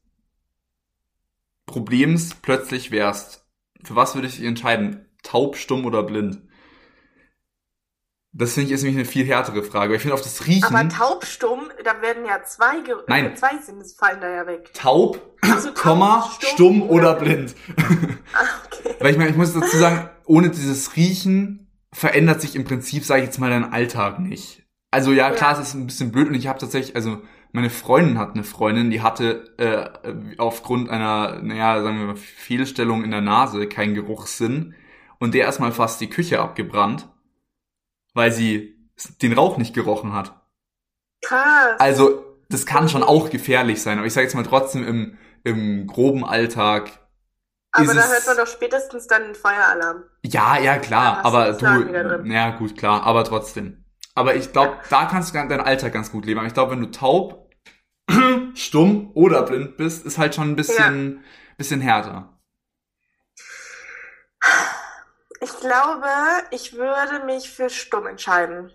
[1.64, 3.46] Problems plötzlich wärst,
[3.82, 5.06] für was würdest du dich entscheiden?
[5.22, 6.42] Taub, stumm oder blind?
[8.38, 9.90] Das finde ich ist nämlich eine viel härtere Frage.
[9.90, 10.64] Weil ich finde auf das Riechen.
[10.64, 13.34] Aber taubstumm, da werden ja zwei, Ge Nein.
[13.36, 14.72] zwei Sinnesfallen da ja weg.
[14.74, 17.54] taub, Also taub, Komma, stumm stumm oder oder blind.
[18.34, 18.94] Ah, okay.
[19.00, 23.20] Weil ich meine, ich muss dazu sagen, ohne dieses Riechen verändert sich im Prinzip, sage
[23.22, 24.64] ich jetzt mal, dein Alltag nicht.
[24.90, 25.60] Also ja, klar, Ja.
[25.60, 27.22] es ist ein bisschen blöd und ich habe tatsächlich, also
[27.52, 33.02] meine Freundin hat eine Freundin, die hatte äh, aufgrund einer, naja, sagen wir mal, Fehlstellung
[33.02, 34.74] in der Nase keinen Geruchssinn
[35.18, 37.08] und der erstmal fast die Küche abgebrannt,
[38.16, 38.74] weil sie
[39.20, 40.32] den Rauch nicht gerochen hat.
[41.22, 41.78] Krass.
[41.78, 45.86] Also, das kann schon auch gefährlich sein, aber ich sage jetzt mal trotzdem im, im
[45.86, 46.90] groben Alltag.
[47.72, 50.04] Aber da hört man doch spätestens dann den Feueralarm.
[50.24, 53.84] Ja, ja, klar, aber du, ja gut, klar, aber trotzdem.
[54.14, 56.38] Aber ich glaube, da kannst du deinen Alltag ganz gut leben.
[56.38, 57.50] Aber ich glaube, wenn du taub,
[58.54, 61.22] stumm oder blind bist, ist halt schon ein bisschen,
[61.58, 62.35] bisschen härter.
[65.40, 66.08] Ich glaube,
[66.50, 68.72] ich würde mich für stumm entscheiden.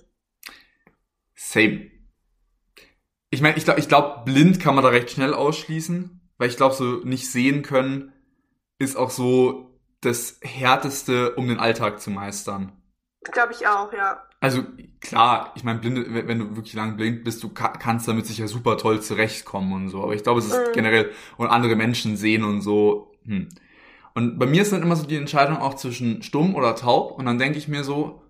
[1.36, 1.90] Same.
[3.30, 6.58] Ich meine, ich glaube, ich glaub, blind kann man da recht schnell ausschließen, weil ich
[6.58, 8.14] glaube, so nicht sehen können
[8.78, 12.72] ist auch so das härteste, um den Alltag zu meistern.
[13.24, 14.24] Glaube ich auch, ja.
[14.40, 14.64] Also
[15.00, 18.48] klar, ich meine, blinde, wenn du wirklich lang blind bist, du ka kannst damit sicher
[18.48, 20.02] super toll zurechtkommen und so.
[20.02, 20.74] Aber ich glaube, es ist Mhm.
[20.74, 23.14] generell und andere Menschen sehen und so.
[23.26, 23.50] Hm.
[24.14, 27.18] Und bei mir ist dann immer so die Entscheidung auch zwischen stumm oder taub.
[27.18, 28.22] Und dann denke ich mir so,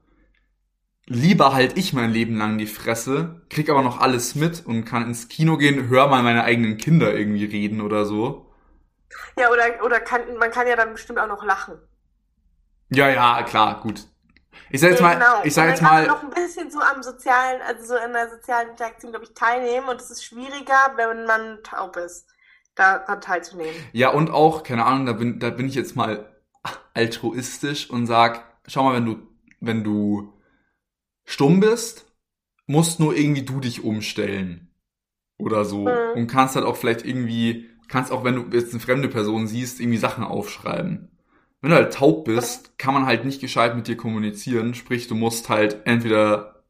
[1.08, 5.04] lieber halt ich mein Leben lang die Fresse, krieg aber noch alles mit und kann
[5.04, 8.48] ins Kino gehen, hör mal meine eigenen Kinder irgendwie reden oder so.
[9.38, 11.78] Ja, oder, oder kann, man kann ja dann bestimmt auch noch lachen.
[12.90, 14.08] Ja, ja, klar, gut.
[14.70, 15.44] Ich sag jetzt mal, Genau.
[15.44, 18.70] ich sag jetzt mal, noch ein bisschen so am sozialen, also so in der sozialen
[18.72, 19.88] Interaktion, glaube ich, teilnehmen.
[19.90, 22.28] Und es ist schwieriger, wenn man taub ist,
[22.76, 23.74] daran teilzunehmen.
[23.94, 26.32] Ja, und auch, keine Ahnung, da bin, da bin ich jetzt mal
[26.94, 29.28] altruistisch und sag, schau mal, wenn du,
[29.60, 30.34] wenn du
[31.26, 32.06] stumm bist,
[32.68, 34.70] musst nur irgendwie du dich umstellen.
[35.38, 35.86] Oder so.
[35.86, 36.16] Mhm.
[36.16, 39.80] Und kannst halt auch vielleicht irgendwie, kannst auch, wenn du jetzt eine fremde Person siehst,
[39.80, 41.10] irgendwie Sachen aufschreiben.
[41.62, 44.74] Wenn du halt taub bist, kann man halt nicht gescheit mit dir kommunizieren.
[44.74, 46.64] Sprich, du musst halt entweder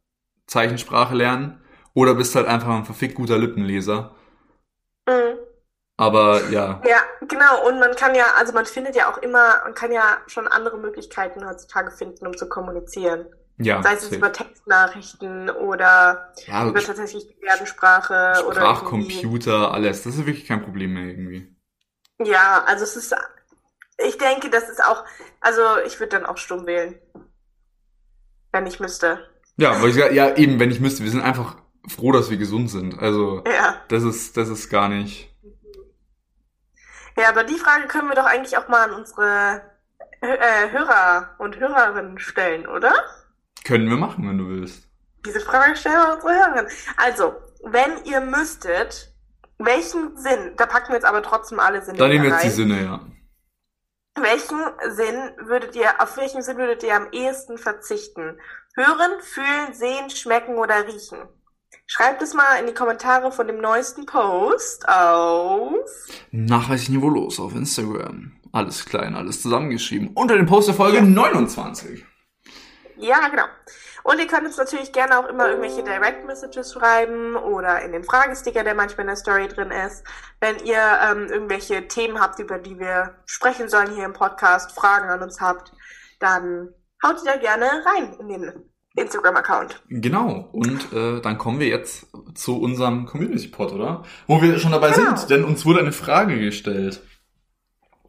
[0.47, 1.61] Zeichensprache lernen
[1.93, 4.15] oder bist halt einfach ein verfickt guter Lippenleser.
[6.01, 7.67] Aber ja, Ja, genau.
[7.67, 10.77] Und man kann ja, also man findet ja auch immer, man kann ja schon andere
[10.79, 13.27] Möglichkeiten heutzutage finden, um zu kommunizieren.
[13.57, 13.83] ja.
[13.83, 14.15] Sei es safe.
[14.15, 18.13] über Textnachrichten oder ja, über tatsächlich Gebärdensprache
[18.47, 19.11] oder irgendwie.
[19.11, 20.01] Sprachcomputer, alles.
[20.03, 21.55] Das ist wirklich kein Problem mehr irgendwie.
[22.23, 23.15] Ja, also es ist,
[23.99, 25.03] ich denke, das ist auch,
[25.39, 26.99] also ich würde dann auch stumm wählen.
[28.51, 29.19] Wenn ich müsste.
[29.57, 32.69] Ja, weil ich ja, eben, wenn ich müsste, wir sind einfach froh, dass wir gesund
[32.71, 32.99] sind.
[32.99, 33.75] Also, Ja.
[33.87, 35.30] das ist, das ist gar nicht.
[37.21, 39.61] Ja, aber die Frage können wir doch eigentlich auch mal an unsere
[40.21, 42.93] äh, Hörer und Hörerinnen stellen, oder?
[43.63, 44.87] Können wir machen, wenn du willst.
[45.23, 46.71] Diese Frage stellen wir unsere Hörerinnen.
[46.97, 49.13] Also, wenn ihr müsstet,
[49.59, 52.49] welchen Sinn, da packen wir jetzt aber trotzdem alle Sinne Dann nehmen wir jetzt die.
[52.49, 52.99] Sinne, ja.
[54.19, 58.39] Welchen Sinn würdet ihr, auf welchen Sinn würdet ihr am ehesten verzichten?
[58.73, 61.19] Hören, fühlen, sehen, schmecken oder riechen?
[61.87, 65.73] Schreibt es mal in die Kommentare von dem neuesten Post auf.
[66.31, 68.31] Nachweislich niveaulos auf Instagram.
[68.53, 70.09] Alles klein, alles zusammengeschrieben.
[70.13, 71.03] Unter dem Post der Folge Ja.
[71.03, 72.05] 29.
[72.97, 73.45] Ja, genau.
[74.03, 78.03] Und ihr könnt uns natürlich gerne auch immer irgendwelche Direct Messages schreiben oder in den
[78.03, 80.03] Fragesticker, der manchmal in der Story drin ist.
[80.39, 85.09] Wenn ihr ähm, irgendwelche Themen habt, über die wir sprechen sollen hier im Podcast, Fragen
[85.09, 85.71] an uns habt,
[86.19, 86.73] dann
[87.05, 89.81] haut die da gerne rein in den Instagram-Account.
[89.89, 90.49] Genau.
[90.51, 94.03] Und äh, dann kommen wir jetzt zu unserem Community-Pod, oder?
[94.27, 95.15] Wo wir schon dabei Genau.
[95.15, 97.01] sind, denn uns wurde eine Frage gestellt.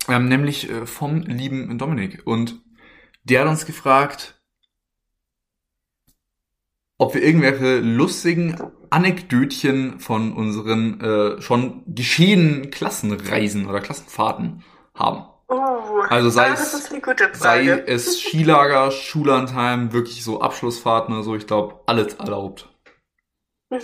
[0.09, 2.23] Ähm, nämlich äh, vom lieben Dominik.
[2.27, 2.61] Und
[3.25, 4.43] der hat uns gefragt,
[6.99, 8.57] ob wir irgendwelche lustigen
[8.91, 14.63] Anekdötchen von unseren äh, schon geschehenen Klassenreisen oder Klassenfahrten
[14.95, 15.25] haben.
[15.53, 20.41] Oh, Also sei ah, es- das ist eine gute Sei es Skilager, Schullandheim, wirklich so
[20.41, 22.71] Abschlussfahrten oder so, ich glaube, alles erlaubt.
[23.69, 23.81] Mhm.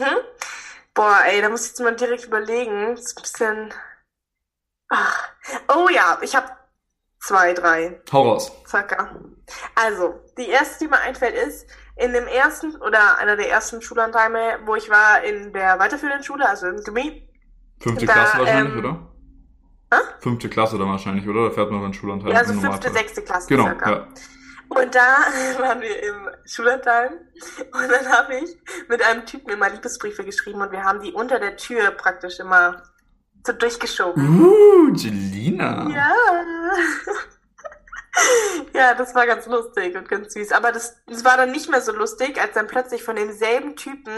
[0.94, 2.94] Boah, ey, da muss ich jetzt mal direkt überlegen.
[2.96, 3.74] Das ist ein bisschen.
[4.88, 5.28] Ach.
[5.74, 6.48] Oh ja, ich habe
[7.20, 8.00] zwei, drei.
[8.12, 8.50] Hau raus.
[8.66, 9.14] Circa.
[9.74, 14.60] Also, die erste, die mir einfällt, ist, in dem ersten oder einer der ersten Schullandheime,
[14.64, 17.28] wo ich war in der weiterführenden Schule, also im Gimmi.
[17.80, 19.17] Fünfte Da, Klasse wahrscheinlich, ähm, oder?
[19.92, 19.98] Hä?
[20.20, 21.48] Fünfte Klasse dann wahrscheinlich, oder?
[21.48, 22.32] Da fährt man dann Schullandheim.
[22.32, 23.90] Ja, also fünfte, sechste Klasse Genau, circa.
[23.90, 24.06] ja.
[24.68, 25.16] Und da
[25.58, 27.12] waren wir im Schullandheim
[27.72, 28.56] und dann habe ich
[28.88, 32.82] mit einem Typen immer Liebesbriefe geschrieben und wir haben die unter der Tür praktisch immer
[33.46, 34.40] so durchgeschoben.
[34.40, 35.88] Uh, Jelina.
[35.90, 36.12] Ja.
[38.74, 40.50] Ja, das war ganz lustig und ganz süß.
[40.52, 44.12] Aber das, das war dann nicht mehr so lustig, als dann plötzlich von demselben Typen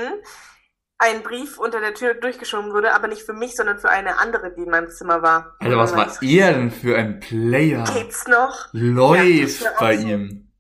[1.03, 4.53] ein Brief unter der Tür durchgeschoben wurde, aber nicht für mich, sondern für eine andere,
[4.55, 5.57] die in meinem Zimmer war.
[5.59, 7.85] Alter, was war er denn für ein Player?
[7.95, 8.69] Geht's noch?
[8.73, 10.53] Läuft Ja, bei ihm.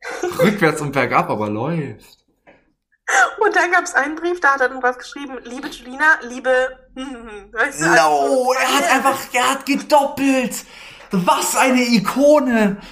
[0.38, 2.24] Rückwärts und bergab, aber läuft.
[3.40, 6.50] Und dann gab es einen Brief, da hat er drauf geschrieben, liebe Julina, liebe...
[7.52, 10.64] Weißt du, No, also- er hat einfach, er hat gedoppelt.
[11.10, 12.78] Was eine Ikone.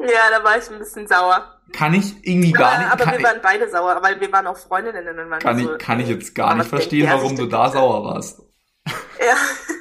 [0.00, 1.57] Ja, da war ich ein bisschen sauer.
[1.72, 4.32] Kann ich irgendwie gar aber nicht, aber kann, wir ich, waren beide sauer, weil wir
[4.32, 5.06] waren auch Freundinnen.
[5.06, 7.46] Und waren kann, so, ich, kann ich jetzt gar nicht denkt verstehen, der warum du
[7.46, 7.78] da bitte?
[7.78, 8.42] sauer warst.
[8.86, 9.34] Ja,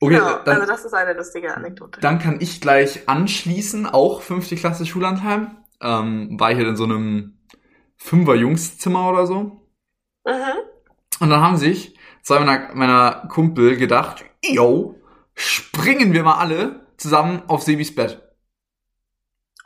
[0.00, 0.38] Okay, genau.
[0.44, 2.00] dann, also das ist eine lustige Anekdote.
[2.00, 5.56] dann kann ich gleich anschließen, auch fünfte Klasse Schullandheim.
[5.80, 7.38] Ähm, war ich halt in so einem
[7.96, 9.68] Fünfer-Jungszimmer oder so.
[10.24, 10.54] Mhm.
[11.20, 14.94] Und dann haben sich zwei meiner, meiner Kumpel gedacht, yo,
[15.34, 18.27] springen wir mal alle zusammen auf Sebis Bett.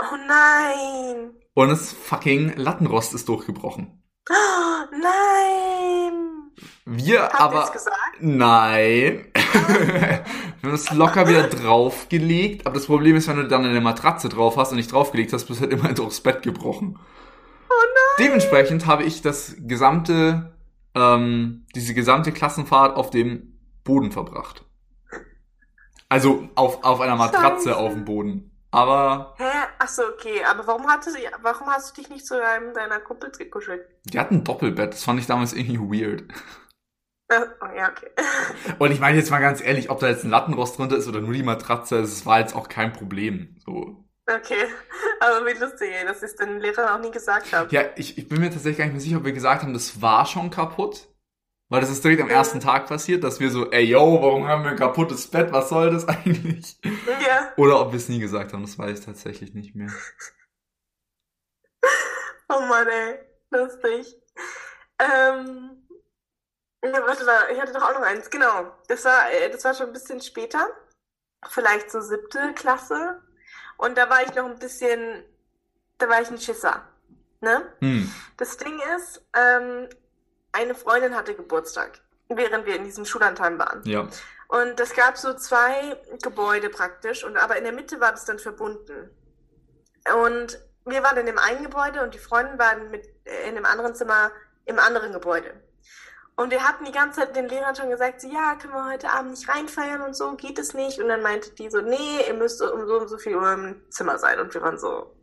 [0.02, 1.30] Oh nein!
[1.54, 4.02] Und das fucking Lattenrost ist durchgebrochen.
[4.28, 6.50] Oh, nein!
[6.84, 7.64] Wir Habt aber...
[7.64, 7.98] es gesagt?
[8.20, 9.26] Nein.
[9.34, 10.24] wir
[10.64, 14.56] haben es locker wieder draufgelegt, aber das Problem ist, wenn du dann eine Matratze drauf
[14.56, 16.98] hast und nicht draufgelegt hast, bist du halt immer durchs Bett gebrochen.
[17.68, 18.26] Oh nein!
[18.26, 20.56] Dementsprechend habe ich das gesamte,
[20.96, 24.64] ähm, diese gesamte Klassenfahrt auf dem Boden verbracht.
[26.08, 27.76] Also auf, auf einer Matratze Scheiße.
[27.76, 28.51] auf dem Boden.
[28.72, 29.50] Aber Hä?
[29.78, 30.42] Achso, okay.
[30.44, 33.86] Aber warum, hatte sie, warum hast du dich nicht zu einem deiner Kumpels gekuschelt?
[34.04, 36.22] die hatten ein Doppelbett, das fand ich damals irgendwie weird.
[37.28, 38.10] Äh, Oh, ja, okay.
[38.78, 41.20] Und ich meine jetzt mal ganz ehrlich, ob da jetzt ein Lattenrost drunter ist oder
[41.20, 43.56] nur die Matratze, es war jetzt auch kein Problem.
[43.64, 44.04] So.
[44.26, 44.66] Okay.
[45.20, 47.72] Aber wie lustig, ey, dass ich es den Lehrern auch nie gesagt habe.
[47.74, 50.02] Ja, ich, ich bin mir tatsächlich gar nicht mehr sicher, ob wir gesagt haben, das
[50.02, 51.08] war schon kaputt.
[51.72, 54.62] Weil das ist direkt am ersten Tag passiert, dass wir so, ey yo, warum haben
[54.62, 55.52] wir ein kaputtes Bett?
[55.52, 56.78] Was soll das eigentlich?
[56.84, 57.50] Ja.
[57.56, 59.90] Oder ob wir es nie gesagt haben, das weiß ich tatsächlich nicht mehr.
[62.50, 63.20] Oh Mann, ey.
[63.52, 64.14] Lustig.
[64.98, 65.88] Ähm.
[66.84, 68.28] Ja, warte mal, ich hatte doch auch noch eins.
[68.28, 68.76] Genau.
[68.88, 70.68] Das war, äh, das war schon ein bisschen später.
[71.48, 73.22] Vielleicht so siebte Klasse.
[73.78, 75.24] Und da war ich noch ein bisschen,
[75.96, 76.86] da war ich ein Schisser.
[77.40, 77.72] Ne?
[77.80, 78.12] Hm.
[78.36, 79.88] Das Ding ist, ähm,
[80.52, 83.82] eine Freundin hatte Geburtstag, während wir in diesem Schullandheim waren.
[83.84, 84.08] Ja.
[84.48, 88.38] Und es gab so zwei Gebäude praktisch, und aber in der Mitte war das dann
[88.38, 89.10] verbunden.
[90.26, 93.64] Und wir waren in dem einen Gebäude und die Freundin waren mit, äh, in dem
[93.64, 94.30] anderen Zimmer
[94.66, 95.54] im anderen Gebäude.
[96.34, 99.10] Und wir hatten die ganze Zeit den Lehrern schon gesagt, so, ja, können wir heute
[99.10, 100.98] Abend nicht reinfeiern und so, geht es nicht.
[100.98, 103.82] Und dann meinte die so, nee, ihr müsst um so und so viel Uhr im
[103.90, 104.40] Zimmer sein.
[104.40, 105.14] Und wir waren so,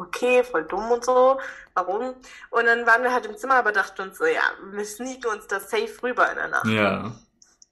[0.00, 1.38] okay, voll dumm und so,
[1.74, 2.14] warum?
[2.50, 5.46] Und dann waren wir halt im Zimmer, aber dachten uns so, ja, wir sneaken uns
[5.46, 6.66] da safe rüber in der Nacht.
[6.66, 7.12] Ja.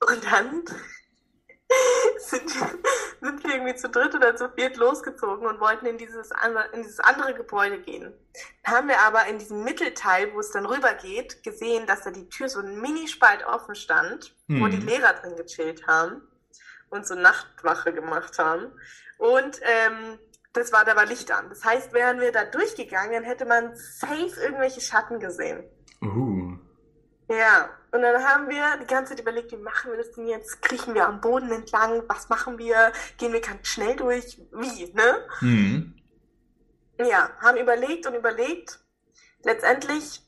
[0.08, 0.64] Und dann
[2.18, 2.50] sind,
[3.20, 6.82] sind wir irgendwie zu dritt oder zu viert losgezogen und wollten in dieses, andere, in
[6.82, 8.12] dieses andere Gebäude gehen.
[8.64, 12.10] Dann haben wir aber in diesem Mittelteil, wo es dann rüber geht, gesehen, dass da
[12.10, 14.70] die Tür so ein Minispalt offen stand, wo Hm.
[14.70, 16.22] die Lehrer drin gechillt haben
[16.90, 18.70] und so Nachtwache gemacht haben.
[19.18, 20.18] Und ähm,
[20.52, 21.48] das war, da war Licht an.
[21.48, 25.64] Das heißt, wären wir da durchgegangen, dann hätte man safe irgendwelche Schatten gesehen.
[26.02, 26.56] Uh.
[27.30, 30.62] Ja, und dann haben wir die ganze Zeit überlegt, wie machen wir das denn jetzt?
[30.62, 32.02] Kriechen wir am Boden entlang?
[32.08, 32.92] Was machen wir?
[33.18, 34.40] Gehen wir ganz schnell durch?
[34.52, 35.26] Wie, ne?
[35.40, 35.94] Hm.
[36.98, 38.80] Ja, haben überlegt und überlegt.
[39.44, 40.22] Letztendlich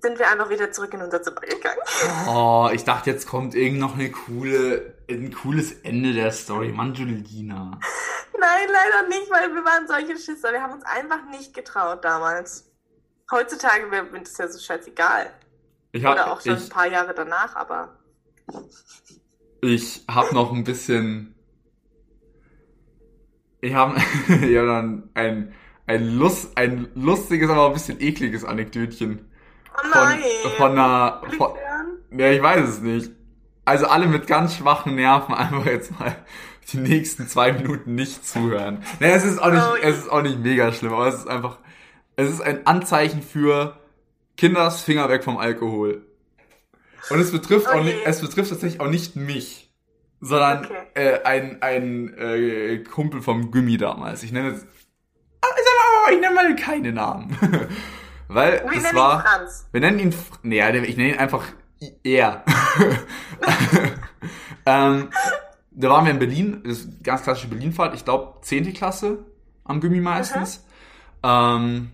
[0.00, 1.80] sind wir einfach wieder zurück in unser Zimmer gegangen.
[2.28, 6.68] Oh, ich dachte, jetzt kommt irgend noch eine coole, ein cooles Ende der Story.
[6.68, 7.80] Mann, Julina.
[8.38, 10.52] Nein, leider nicht, weil wir waren solche Schisser.
[10.52, 12.70] Wir haben uns einfach nicht getraut damals.
[13.30, 15.30] Heutzutage wäre mir das ja so scheißegal.
[15.92, 17.96] Ich Oder hab, auch schon ein ich, paar Jahre danach, aber
[19.62, 21.34] ich hab noch ein bisschen,
[23.60, 23.96] ich hab,
[24.28, 25.54] ich hab dann ein,
[25.86, 29.30] ein, Lust, ein lustiges, aber ein bisschen ekliges Anekdötchen.
[29.72, 30.20] oh Von, nein.
[30.56, 31.52] von einer, von,
[32.12, 33.10] ja, ich weiß es nicht.
[33.64, 36.14] Also alle mit ganz schwachen Nerven einfach jetzt mal
[36.72, 38.82] die nächsten zwei Minuten nicht zuhören.
[39.00, 41.28] Naja, es ist auch nicht, Oh, es ist auch nicht mega schlimm, aber es ist
[41.28, 41.58] einfach,
[42.16, 43.78] es ist ein Anzeichen für
[44.36, 46.06] Kinders Finger weg vom Alkohol.
[47.10, 47.84] Und es betrifft auch Oh je.
[47.94, 49.70] nicht, es betrifft tatsächlich auch nicht mich.
[50.20, 50.74] sondern Okay.
[50.94, 54.22] äh, ein, ein äh, Kumpel vom Gummi damals.
[54.22, 54.66] Ich nenne jetzt,
[55.42, 57.36] Ah, ich mal, ich nenne mal keine Namen.
[58.28, 59.68] Weil Wir nennen war, ihn Franz.
[59.70, 61.44] wir nennen ihn, nee, ich nenne ihn einfach
[62.02, 62.44] er.
[64.66, 65.08] ähm,
[65.76, 68.72] da waren wir in Berlin, das ist eine ganz klassische Berlinfahrt, ich glaube 10.
[68.72, 69.24] Klasse
[69.64, 70.64] am Gummi meistens.
[71.22, 71.90] Ähm,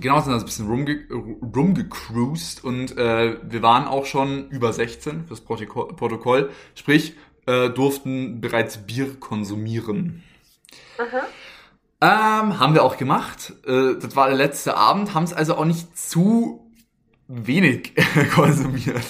[0.00, 4.72] genau, sind da so ein bisschen rumge rumgecruised und äh, wir waren auch schon über
[4.72, 10.22] 16 fürs Protokoll, Protokoll sprich äh, durften bereits Bier konsumieren.
[12.00, 13.54] Ähm, haben wir auch gemacht.
[13.66, 16.70] Äh, das war der letzte Abend, haben es also auch nicht zu
[17.26, 17.94] wenig
[18.34, 19.04] konsumiert.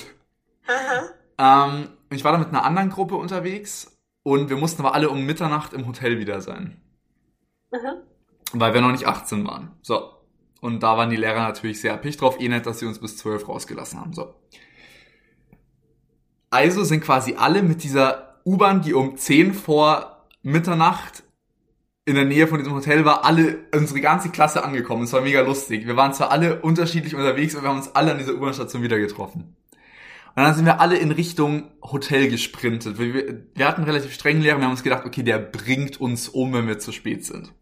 [1.39, 5.25] Ähm, ich war da mit einer anderen Gruppe unterwegs und wir mussten aber alle um
[5.25, 6.81] Mitternacht im Hotel wieder sein.
[7.71, 8.03] Mhm.
[8.53, 9.73] Weil wir noch nicht 18 waren.
[9.83, 10.11] So.
[10.61, 13.17] Und da waren die Lehrer natürlich sehr erpicht drauf, eh nicht, dass sie uns bis
[13.17, 14.13] 12 rausgelassen haben.
[14.13, 14.35] So.
[16.51, 21.23] Also sind quasi alle mit dieser U-Bahn, die um 10 vor Mitternacht
[22.05, 25.05] in der Nähe von diesem Hotel war, alle, unsere ganze Klasse angekommen.
[25.05, 25.87] Es war mega lustig.
[25.87, 28.99] Wir waren zwar alle unterschiedlich unterwegs, aber wir haben uns alle an dieser U-Bahn-Station wieder
[28.99, 29.57] getroffen.
[30.35, 32.99] Und dann sind wir alle in Richtung Hotel gesprintet.
[32.99, 36.55] Wir, wir, hatten relativ strengen Lehrer, wir haben uns gedacht, okay, der bringt uns um,
[36.55, 37.53] wenn wir zu spät sind.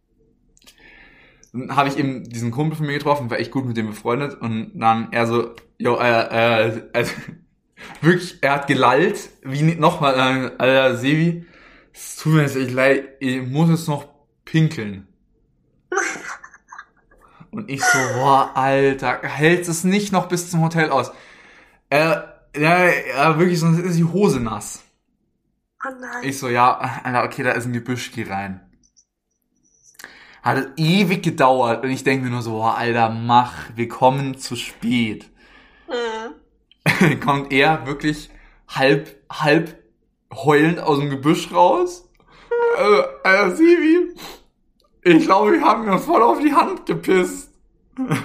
[1.53, 4.41] Dann habe ich eben diesen Kumpel von mir getroffen, war echt gut mit dem befreundet
[4.41, 7.13] und dann er so, jo, äh, äh, also,
[8.01, 11.45] wirklich, er hat gelallt, wie nochmal, äh, Alter, Sevi,
[11.93, 14.07] es tut mir jetzt echt leid, ich muss jetzt noch
[14.45, 15.09] pinkeln.
[17.51, 21.11] Und ich so, boah, Alter, hältst es nicht noch bis zum Hotel aus.
[21.89, 24.83] Er, ja, ja, wirklich, sonst ist die Hose nass.
[25.85, 26.25] Oh nein.
[26.25, 28.61] Ich so, ja, Alter, okay, da ist ein Gebüsch, geh rein.
[30.43, 34.39] Hat es ewig gedauert und ich denke mir nur so, boah, Alter, mach, wir kommen
[34.39, 35.31] zu spät.
[35.89, 37.21] Mhm.
[37.21, 38.31] Kommt er wirklich
[38.69, 39.83] halb, halb
[40.33, 42.09] heulend aus dem Gebüsch raus.
[42.79, 44.15] Äh, äh, Sivi,
[45.03, 47.53] ich glaube, wir haben mir voll auf die Hand gepisst.
[47.99, 48.17] Oh nein!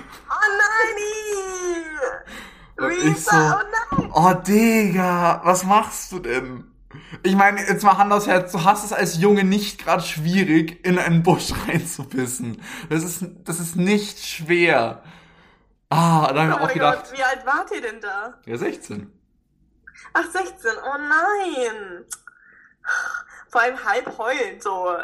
[2.77, 3.74] Und ich Lisa, so- oh nein!
[4.13, 6.65] Oh, Digga, was machst du denn?
[7.24, 10.86] Ich meine, jetzt mal Hand aufs Herz, du hast es als Junge nicht gerade schwierig,
[10.86, 12.62] in einen Busch reinzubissen.
[12.89, 15.04] Das ist, das ist nicht schwer.
[15.89, 18.39] Ah, da haben wir Oh auch gedacht, Gott, wie alt wart ihr denn da?
[18.45, 19.12] ja, 16.
[20.13, 20.71] Ach, 16.
[20.84, 22.06] Oh nein!
[23.50, 24.95] Vor allem halb heulend, so.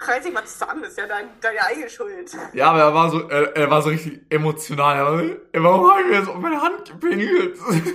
[0.00, 2.36] Reiß dich mal zusammen, ist ja dein, deine eigene Schuld.
[2.52, 4.96] Ja, aber er war so, er, er war so richtig emotional.
[4.96, 7.58] Er war so, "Ey, warum habe ich mir jetzt auf meine Hand gepinkelt?
[7.68, 7.88] Oh nein!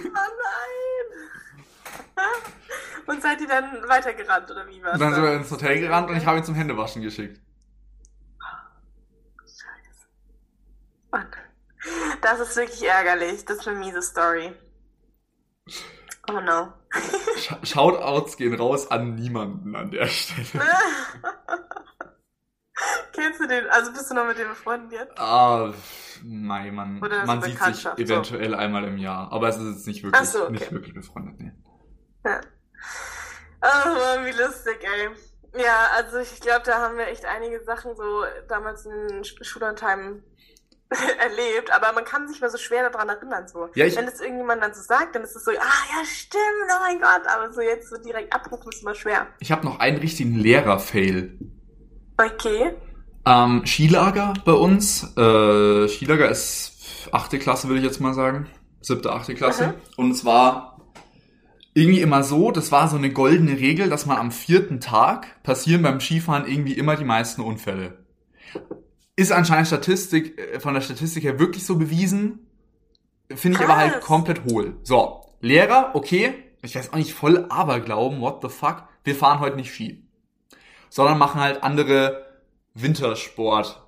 [3.06, 4.94] Und seid ihr dann weitergerannt, oder wie war's?
[4.94, 7.40] Und dann sind wir ins Hotel gerannt und ich habe ihn zum Händewaschen geschickt.
[11.12, 11.28] Mann.
[12.22, 13.46] Das ist wirklich ärgerlich.
[13.46, 14.54] Das ist eine miese Story.
[16.30, 16.74] Oh no.
[17.38, 20.64] Sh Shoutouts gehen raus an niemanden an der Stelle.
[23.24, 23.70] Kennst du den?
[23.70, 25.18] Also bist du noch mit dem befreundet jetzt?
[25.18, 25.74] Ah,
[26.24, 28.04] nein, man, man sieht sich Bekanntschaft, so.
[28.04, 29.32] eventuell einmal im Jahr.
[29.32, 30.52] Aber es ist jetzt nicht wirklich, so, okay.
[30.52, 31.40] nicht wirklich befreundet.
[31.40, 31.52] Nee.
[32.26, 32.42] Ja.
[33.62, 35.10] Oh wie lustig, ey.
[35.62, 40.22] Ja, also ich glaube, da haben wir echt einige Sachen so damals in Schullandheim
[41.20, 43.48] erlebt, aber man kann sich mal so schwer daran erinnern.
[43.48, 43.70] So.
[43.76, 46.80] Ja, Wenn das irgendjemand dann so sagt, dann ist es so, ah ja, stimmt, oh
[46.82, 49.28] mein Gott, aber so jetzt so direkt abrufen ist immer schwer.
[49.40, 51.40] Ich habe noch einen richtigen Lehrer-Fail.
[52.18, 52.76] Okay.
[53.26, 55.16] Ähm, Skilager bei uns.
[55.16, 58.48] Äh, Skilager ist achte Klasse, würde ich jetzt mal sagen.
[58.82, 59.68] Siebte, achte Klasse.
[59.68, 59.74] Mhm.
[59.98, 60.82] Und es war
[61.74, 65.82] irgendwie immer so, das war so eine goldene Regel, dass man am vierten Tag passieren
[65.82, 68.06] beim Skifahren irgendwie immer die meisten Unfälle.
[69.16, 72.48] Ist anscheinend Statistik, äh, von der Statistik her wirklich so bewiesen.
[73.34, 74.78] Finde ich aber halt komplett hohl.
[74.84, 76.34] So, Lehrer, okay.
[76.62, 78.84] Ich weiß auch nicht, voll Aberglauben, what the fuck.
[79.04, 80.08] Wir fahren heute nicht Ski.
[80.90, 82.23] Sondern machen halt andere
[82.74, 83.82] Wintersport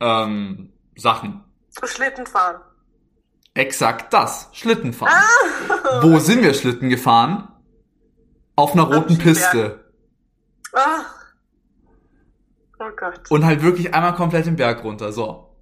[0.00, 1.44] ähm, Sachen.
[1.84, 2.60] Schlitten fahren.
[3.54, 4.48] Exakt das.
[4.52, 5.12] Schlitten fahren.
[6.02, 7.48] Wo sind wir Schlitten gefahren?
[8.56, 9.18] Auf einer roten.
[9.18, 9.84] Piste.
[10.72, 11.04] Ah.
[12.78, 13.30] Oh Gott.
[13.30, 15.12] Und halt wirklich einmal komplett den Berg runter.
[15.12, 15.56] So.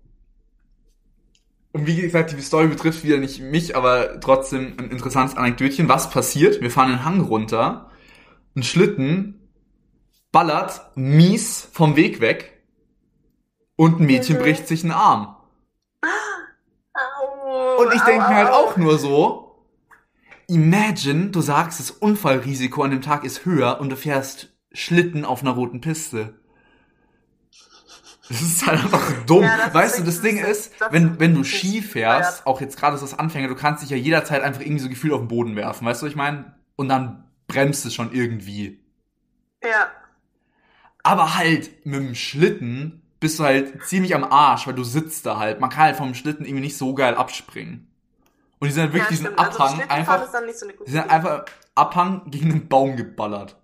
[1.73, 5.89] Und wie gesagt, die Story betrifft wieder nicht mich, aber trotzdem ein interessantes Anekdötchen.
[5.89, 6.61] Was passiert?
[6.61, 7.91] Wir fahren den Hang runter.
[8.55, 9.51] Ein Schlitten
[10.33, 12.56] ballert mies vom Weg weg.
[13.77, 14.41] Und ein Mädchen Mhm.
[14.43, 15.37] bricht sich einen Arm.
[16.95, 18.53] Au, Und ich denke mir halt au.
[18.55, 19.63] auch nur so,
[20.49, 25.43] imagine, du sagst, das Unfallrisiko an dem Tag ist höher und du fährst Schlitten auf
[25.43, 26.41] einer roten Piste.
[28.29, 29.45] Das ist halt einfach dumm.
[29.45, 32.99] Ja, weißt du, das Ding ist, das wenn, wenn du Ski fährst, auch jetzt gerade
[32.99, 35.87] als Anfänger, du kannst dich ja jederzeit einfach irgendwie so gefühlt auf den Boden werfen.
[35.87, 36.57] Weißt du, ich meine?
[36.75, 38.83] Und dann bremst es schon irgendwie.
[39.63, 39.87] Ja.
[41.05, 45.39] Aber halt mit dem Schlitten bist du halt ziemlich am Arsch, weil du sitzt da
[45.39, 45.61] halt.
[45.61, 47.91] Man kann halt vom Schlitten irgendwie nicht so geil abspringen.
[48.59, 49.39] Und die sind halt wirklich ja, diesen.
[49.39, 51.45] Also Abhang Schlittenfahren einfach, so die sind einfach
[51.75, 53.57] Abhang gegen einen Baum geballert.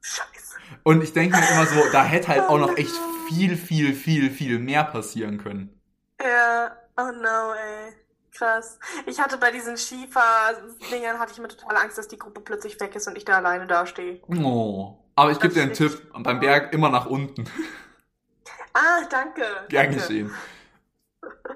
[0.00, 0.56] Scheiße.
[0.82, 2.94] Und ich denke mir immer so, da hätte halt auch noch echt
[3.28, 5.80] viel, viel, viel, viel mehr passieren können.
[6.20, 7.94] Ja, oh no, ey.
[8.34, 8.78] Krass.
[9.06, 12.94] Ich hatte bei diesen Skifahr-Dingern hatte ich immer total Angst, dass die Gruppe plötzlich weg
[12.96, 14.22] ist und ich da alleine dastehe.
[14.26, 15.01] Oh.
[15.14, 17.44] Aber ich gebe dir einen Das Tipp, beim Berg immer nach unten.
[18.72, 19.44] Ah, danke.
[19.68, 19.96] Gern danke.
[19.96, 20.34] geschehen.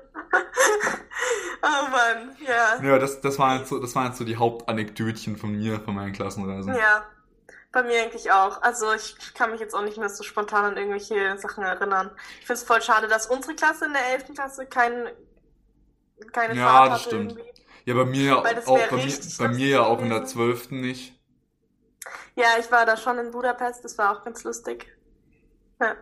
[1.63, 2.81] Oh Mann, ja.
[2.81, 5.95] Ja, das, das, waren jetzt so, das waren jetzt so die Hauptanekdötchen von mir, von
[5.95, 6.75] meinen Klassenreisen.
[6.75, 7.05] Ja,
[7.73, 8.63] bei mir eigentlich auch.
[8.63, 12.11] Also ich kann mich jetzt auch nicht mehr so spontan an irgendwelche Sachen erinnern.
[12.41, 14.35] Ich finde es voll schade, dass unsere Klasse in der 11.
[14.35, 15.09] Klasse kein,
[16.33, 17.33] keine Ja, Fahrt das hatte stimmt.
[17.33, 17.63] irgendwie.
[17.85, 20.37] Ja, bei mir ja das auch, bei mir, bei mir ja auch in der gewesen.
[20.37, 20.71] 12.
[20.73, 21.16] nicht.
[22.37, 24.87] Ja, ich war da schon in Budapest, das war auch ganz lustig.
[25.81, 25.93] Ja.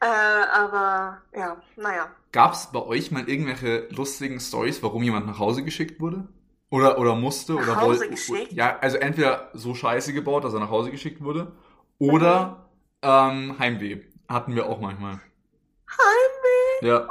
[0.00, 2.10] Äh, aber ja, naja.
[2.32, 6.28] Gab es bei euch mal irgendwelche lustigen Stories, warum jemand nach Hause geschickt wurde?
[6.70, 7.54] Oder, oder musste?
[7.54, 8.52] Nach oder Hause woll- geschickt?
[8.52, 11.52] Ja, also entweder so scheiße gebaut, dass er nach Hause geschickt wurde,
[11.98, 12.70] oder
[13.02, 14.02] ähm, Heimweh.
[14.28, 15.20] Hatten wir auch manchmal.
[15.90, 16.86] Heimweh!
[16.86, 17.08] Ja.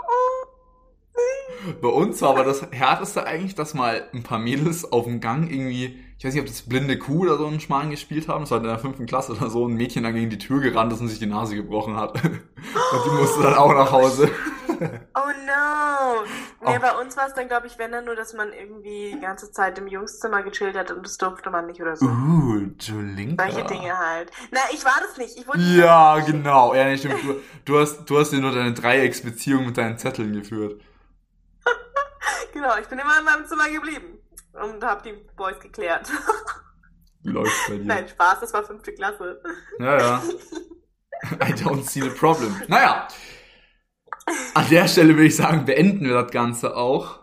[1.82, 5.50] Bei uns war aber das Härteste eigentlich, dass mal ein paar Mädels auf dem Gang
[5.50, 8.52] irgendwie, ich weiß nicht, ob das blinde Kuh oder so einen Schmarrn gespielt haben, das
[8.52, 11.02] war in der fünften Klasse oder so, ein Mädchen dann gegen die Tür gerannt ist
[11.02, 12.22] und sich die Nase gebrochen hat.
[12.24, 14.30] Und die musste dann auch nach Hause.
[14.70, 16.24] Oh no!
[16.66, 16.80] Nee, Oh.
[16.82, 19.52] bei uns war es dann, glaube ich, wenn dann nur, dass man irgendwie die ganze
[19.52, 22.06] Zeit im Jungszimmer gechillt hat und das durfte man nicht oder so.
[22.06, 23.50] Uh, Julinka.
[23.50, 24.32] Solche Dinge halt.
[24.52, 25.38] Na, ich war das nicht.
[25.38, 26.74] Ich wurde Ja, genau.
[26.74, 27.16] Ja, nee, stimmt.
[27.24, 27.36] Du,
[27.66, 30.82] du hast, du hast dir nur deine Dreiecksbeziehung mit deinen Zetteln geführt.
[32.54, 34.20] Genau, ich bin immer in meinem Zimmer geblieben
[34.54, 36.10] und habe die Boys geklärt.
[37.24, 37.86] Läuft bei dir.
[37.86, 39.42] Nein, Spaß, das war fünfte Klasse.
[39.78, 40.22] Naja.
[41.34, 42.56] I don't see the problem.
[42.68, 43.08] Naja.
[44.54, 47.20] An der Stelle würde ich sagen, beenden wir das Ganze auch.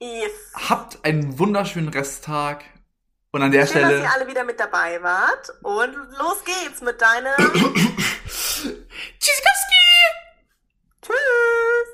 [0.00, 0.30] Yes.
[0.68, 2.64] Habt einen wunderschönen Resttag.
[3.32, 4.00] Und an der Schön, Stelle.
[4.00, 5.50] dass ihr alle wieder mit dabei wart.
[5.62, 7.34] Und los geht's mit deinem.
[9.18, 9.84] Tschüssikowski!
[11.02, 11.93] Tschüss!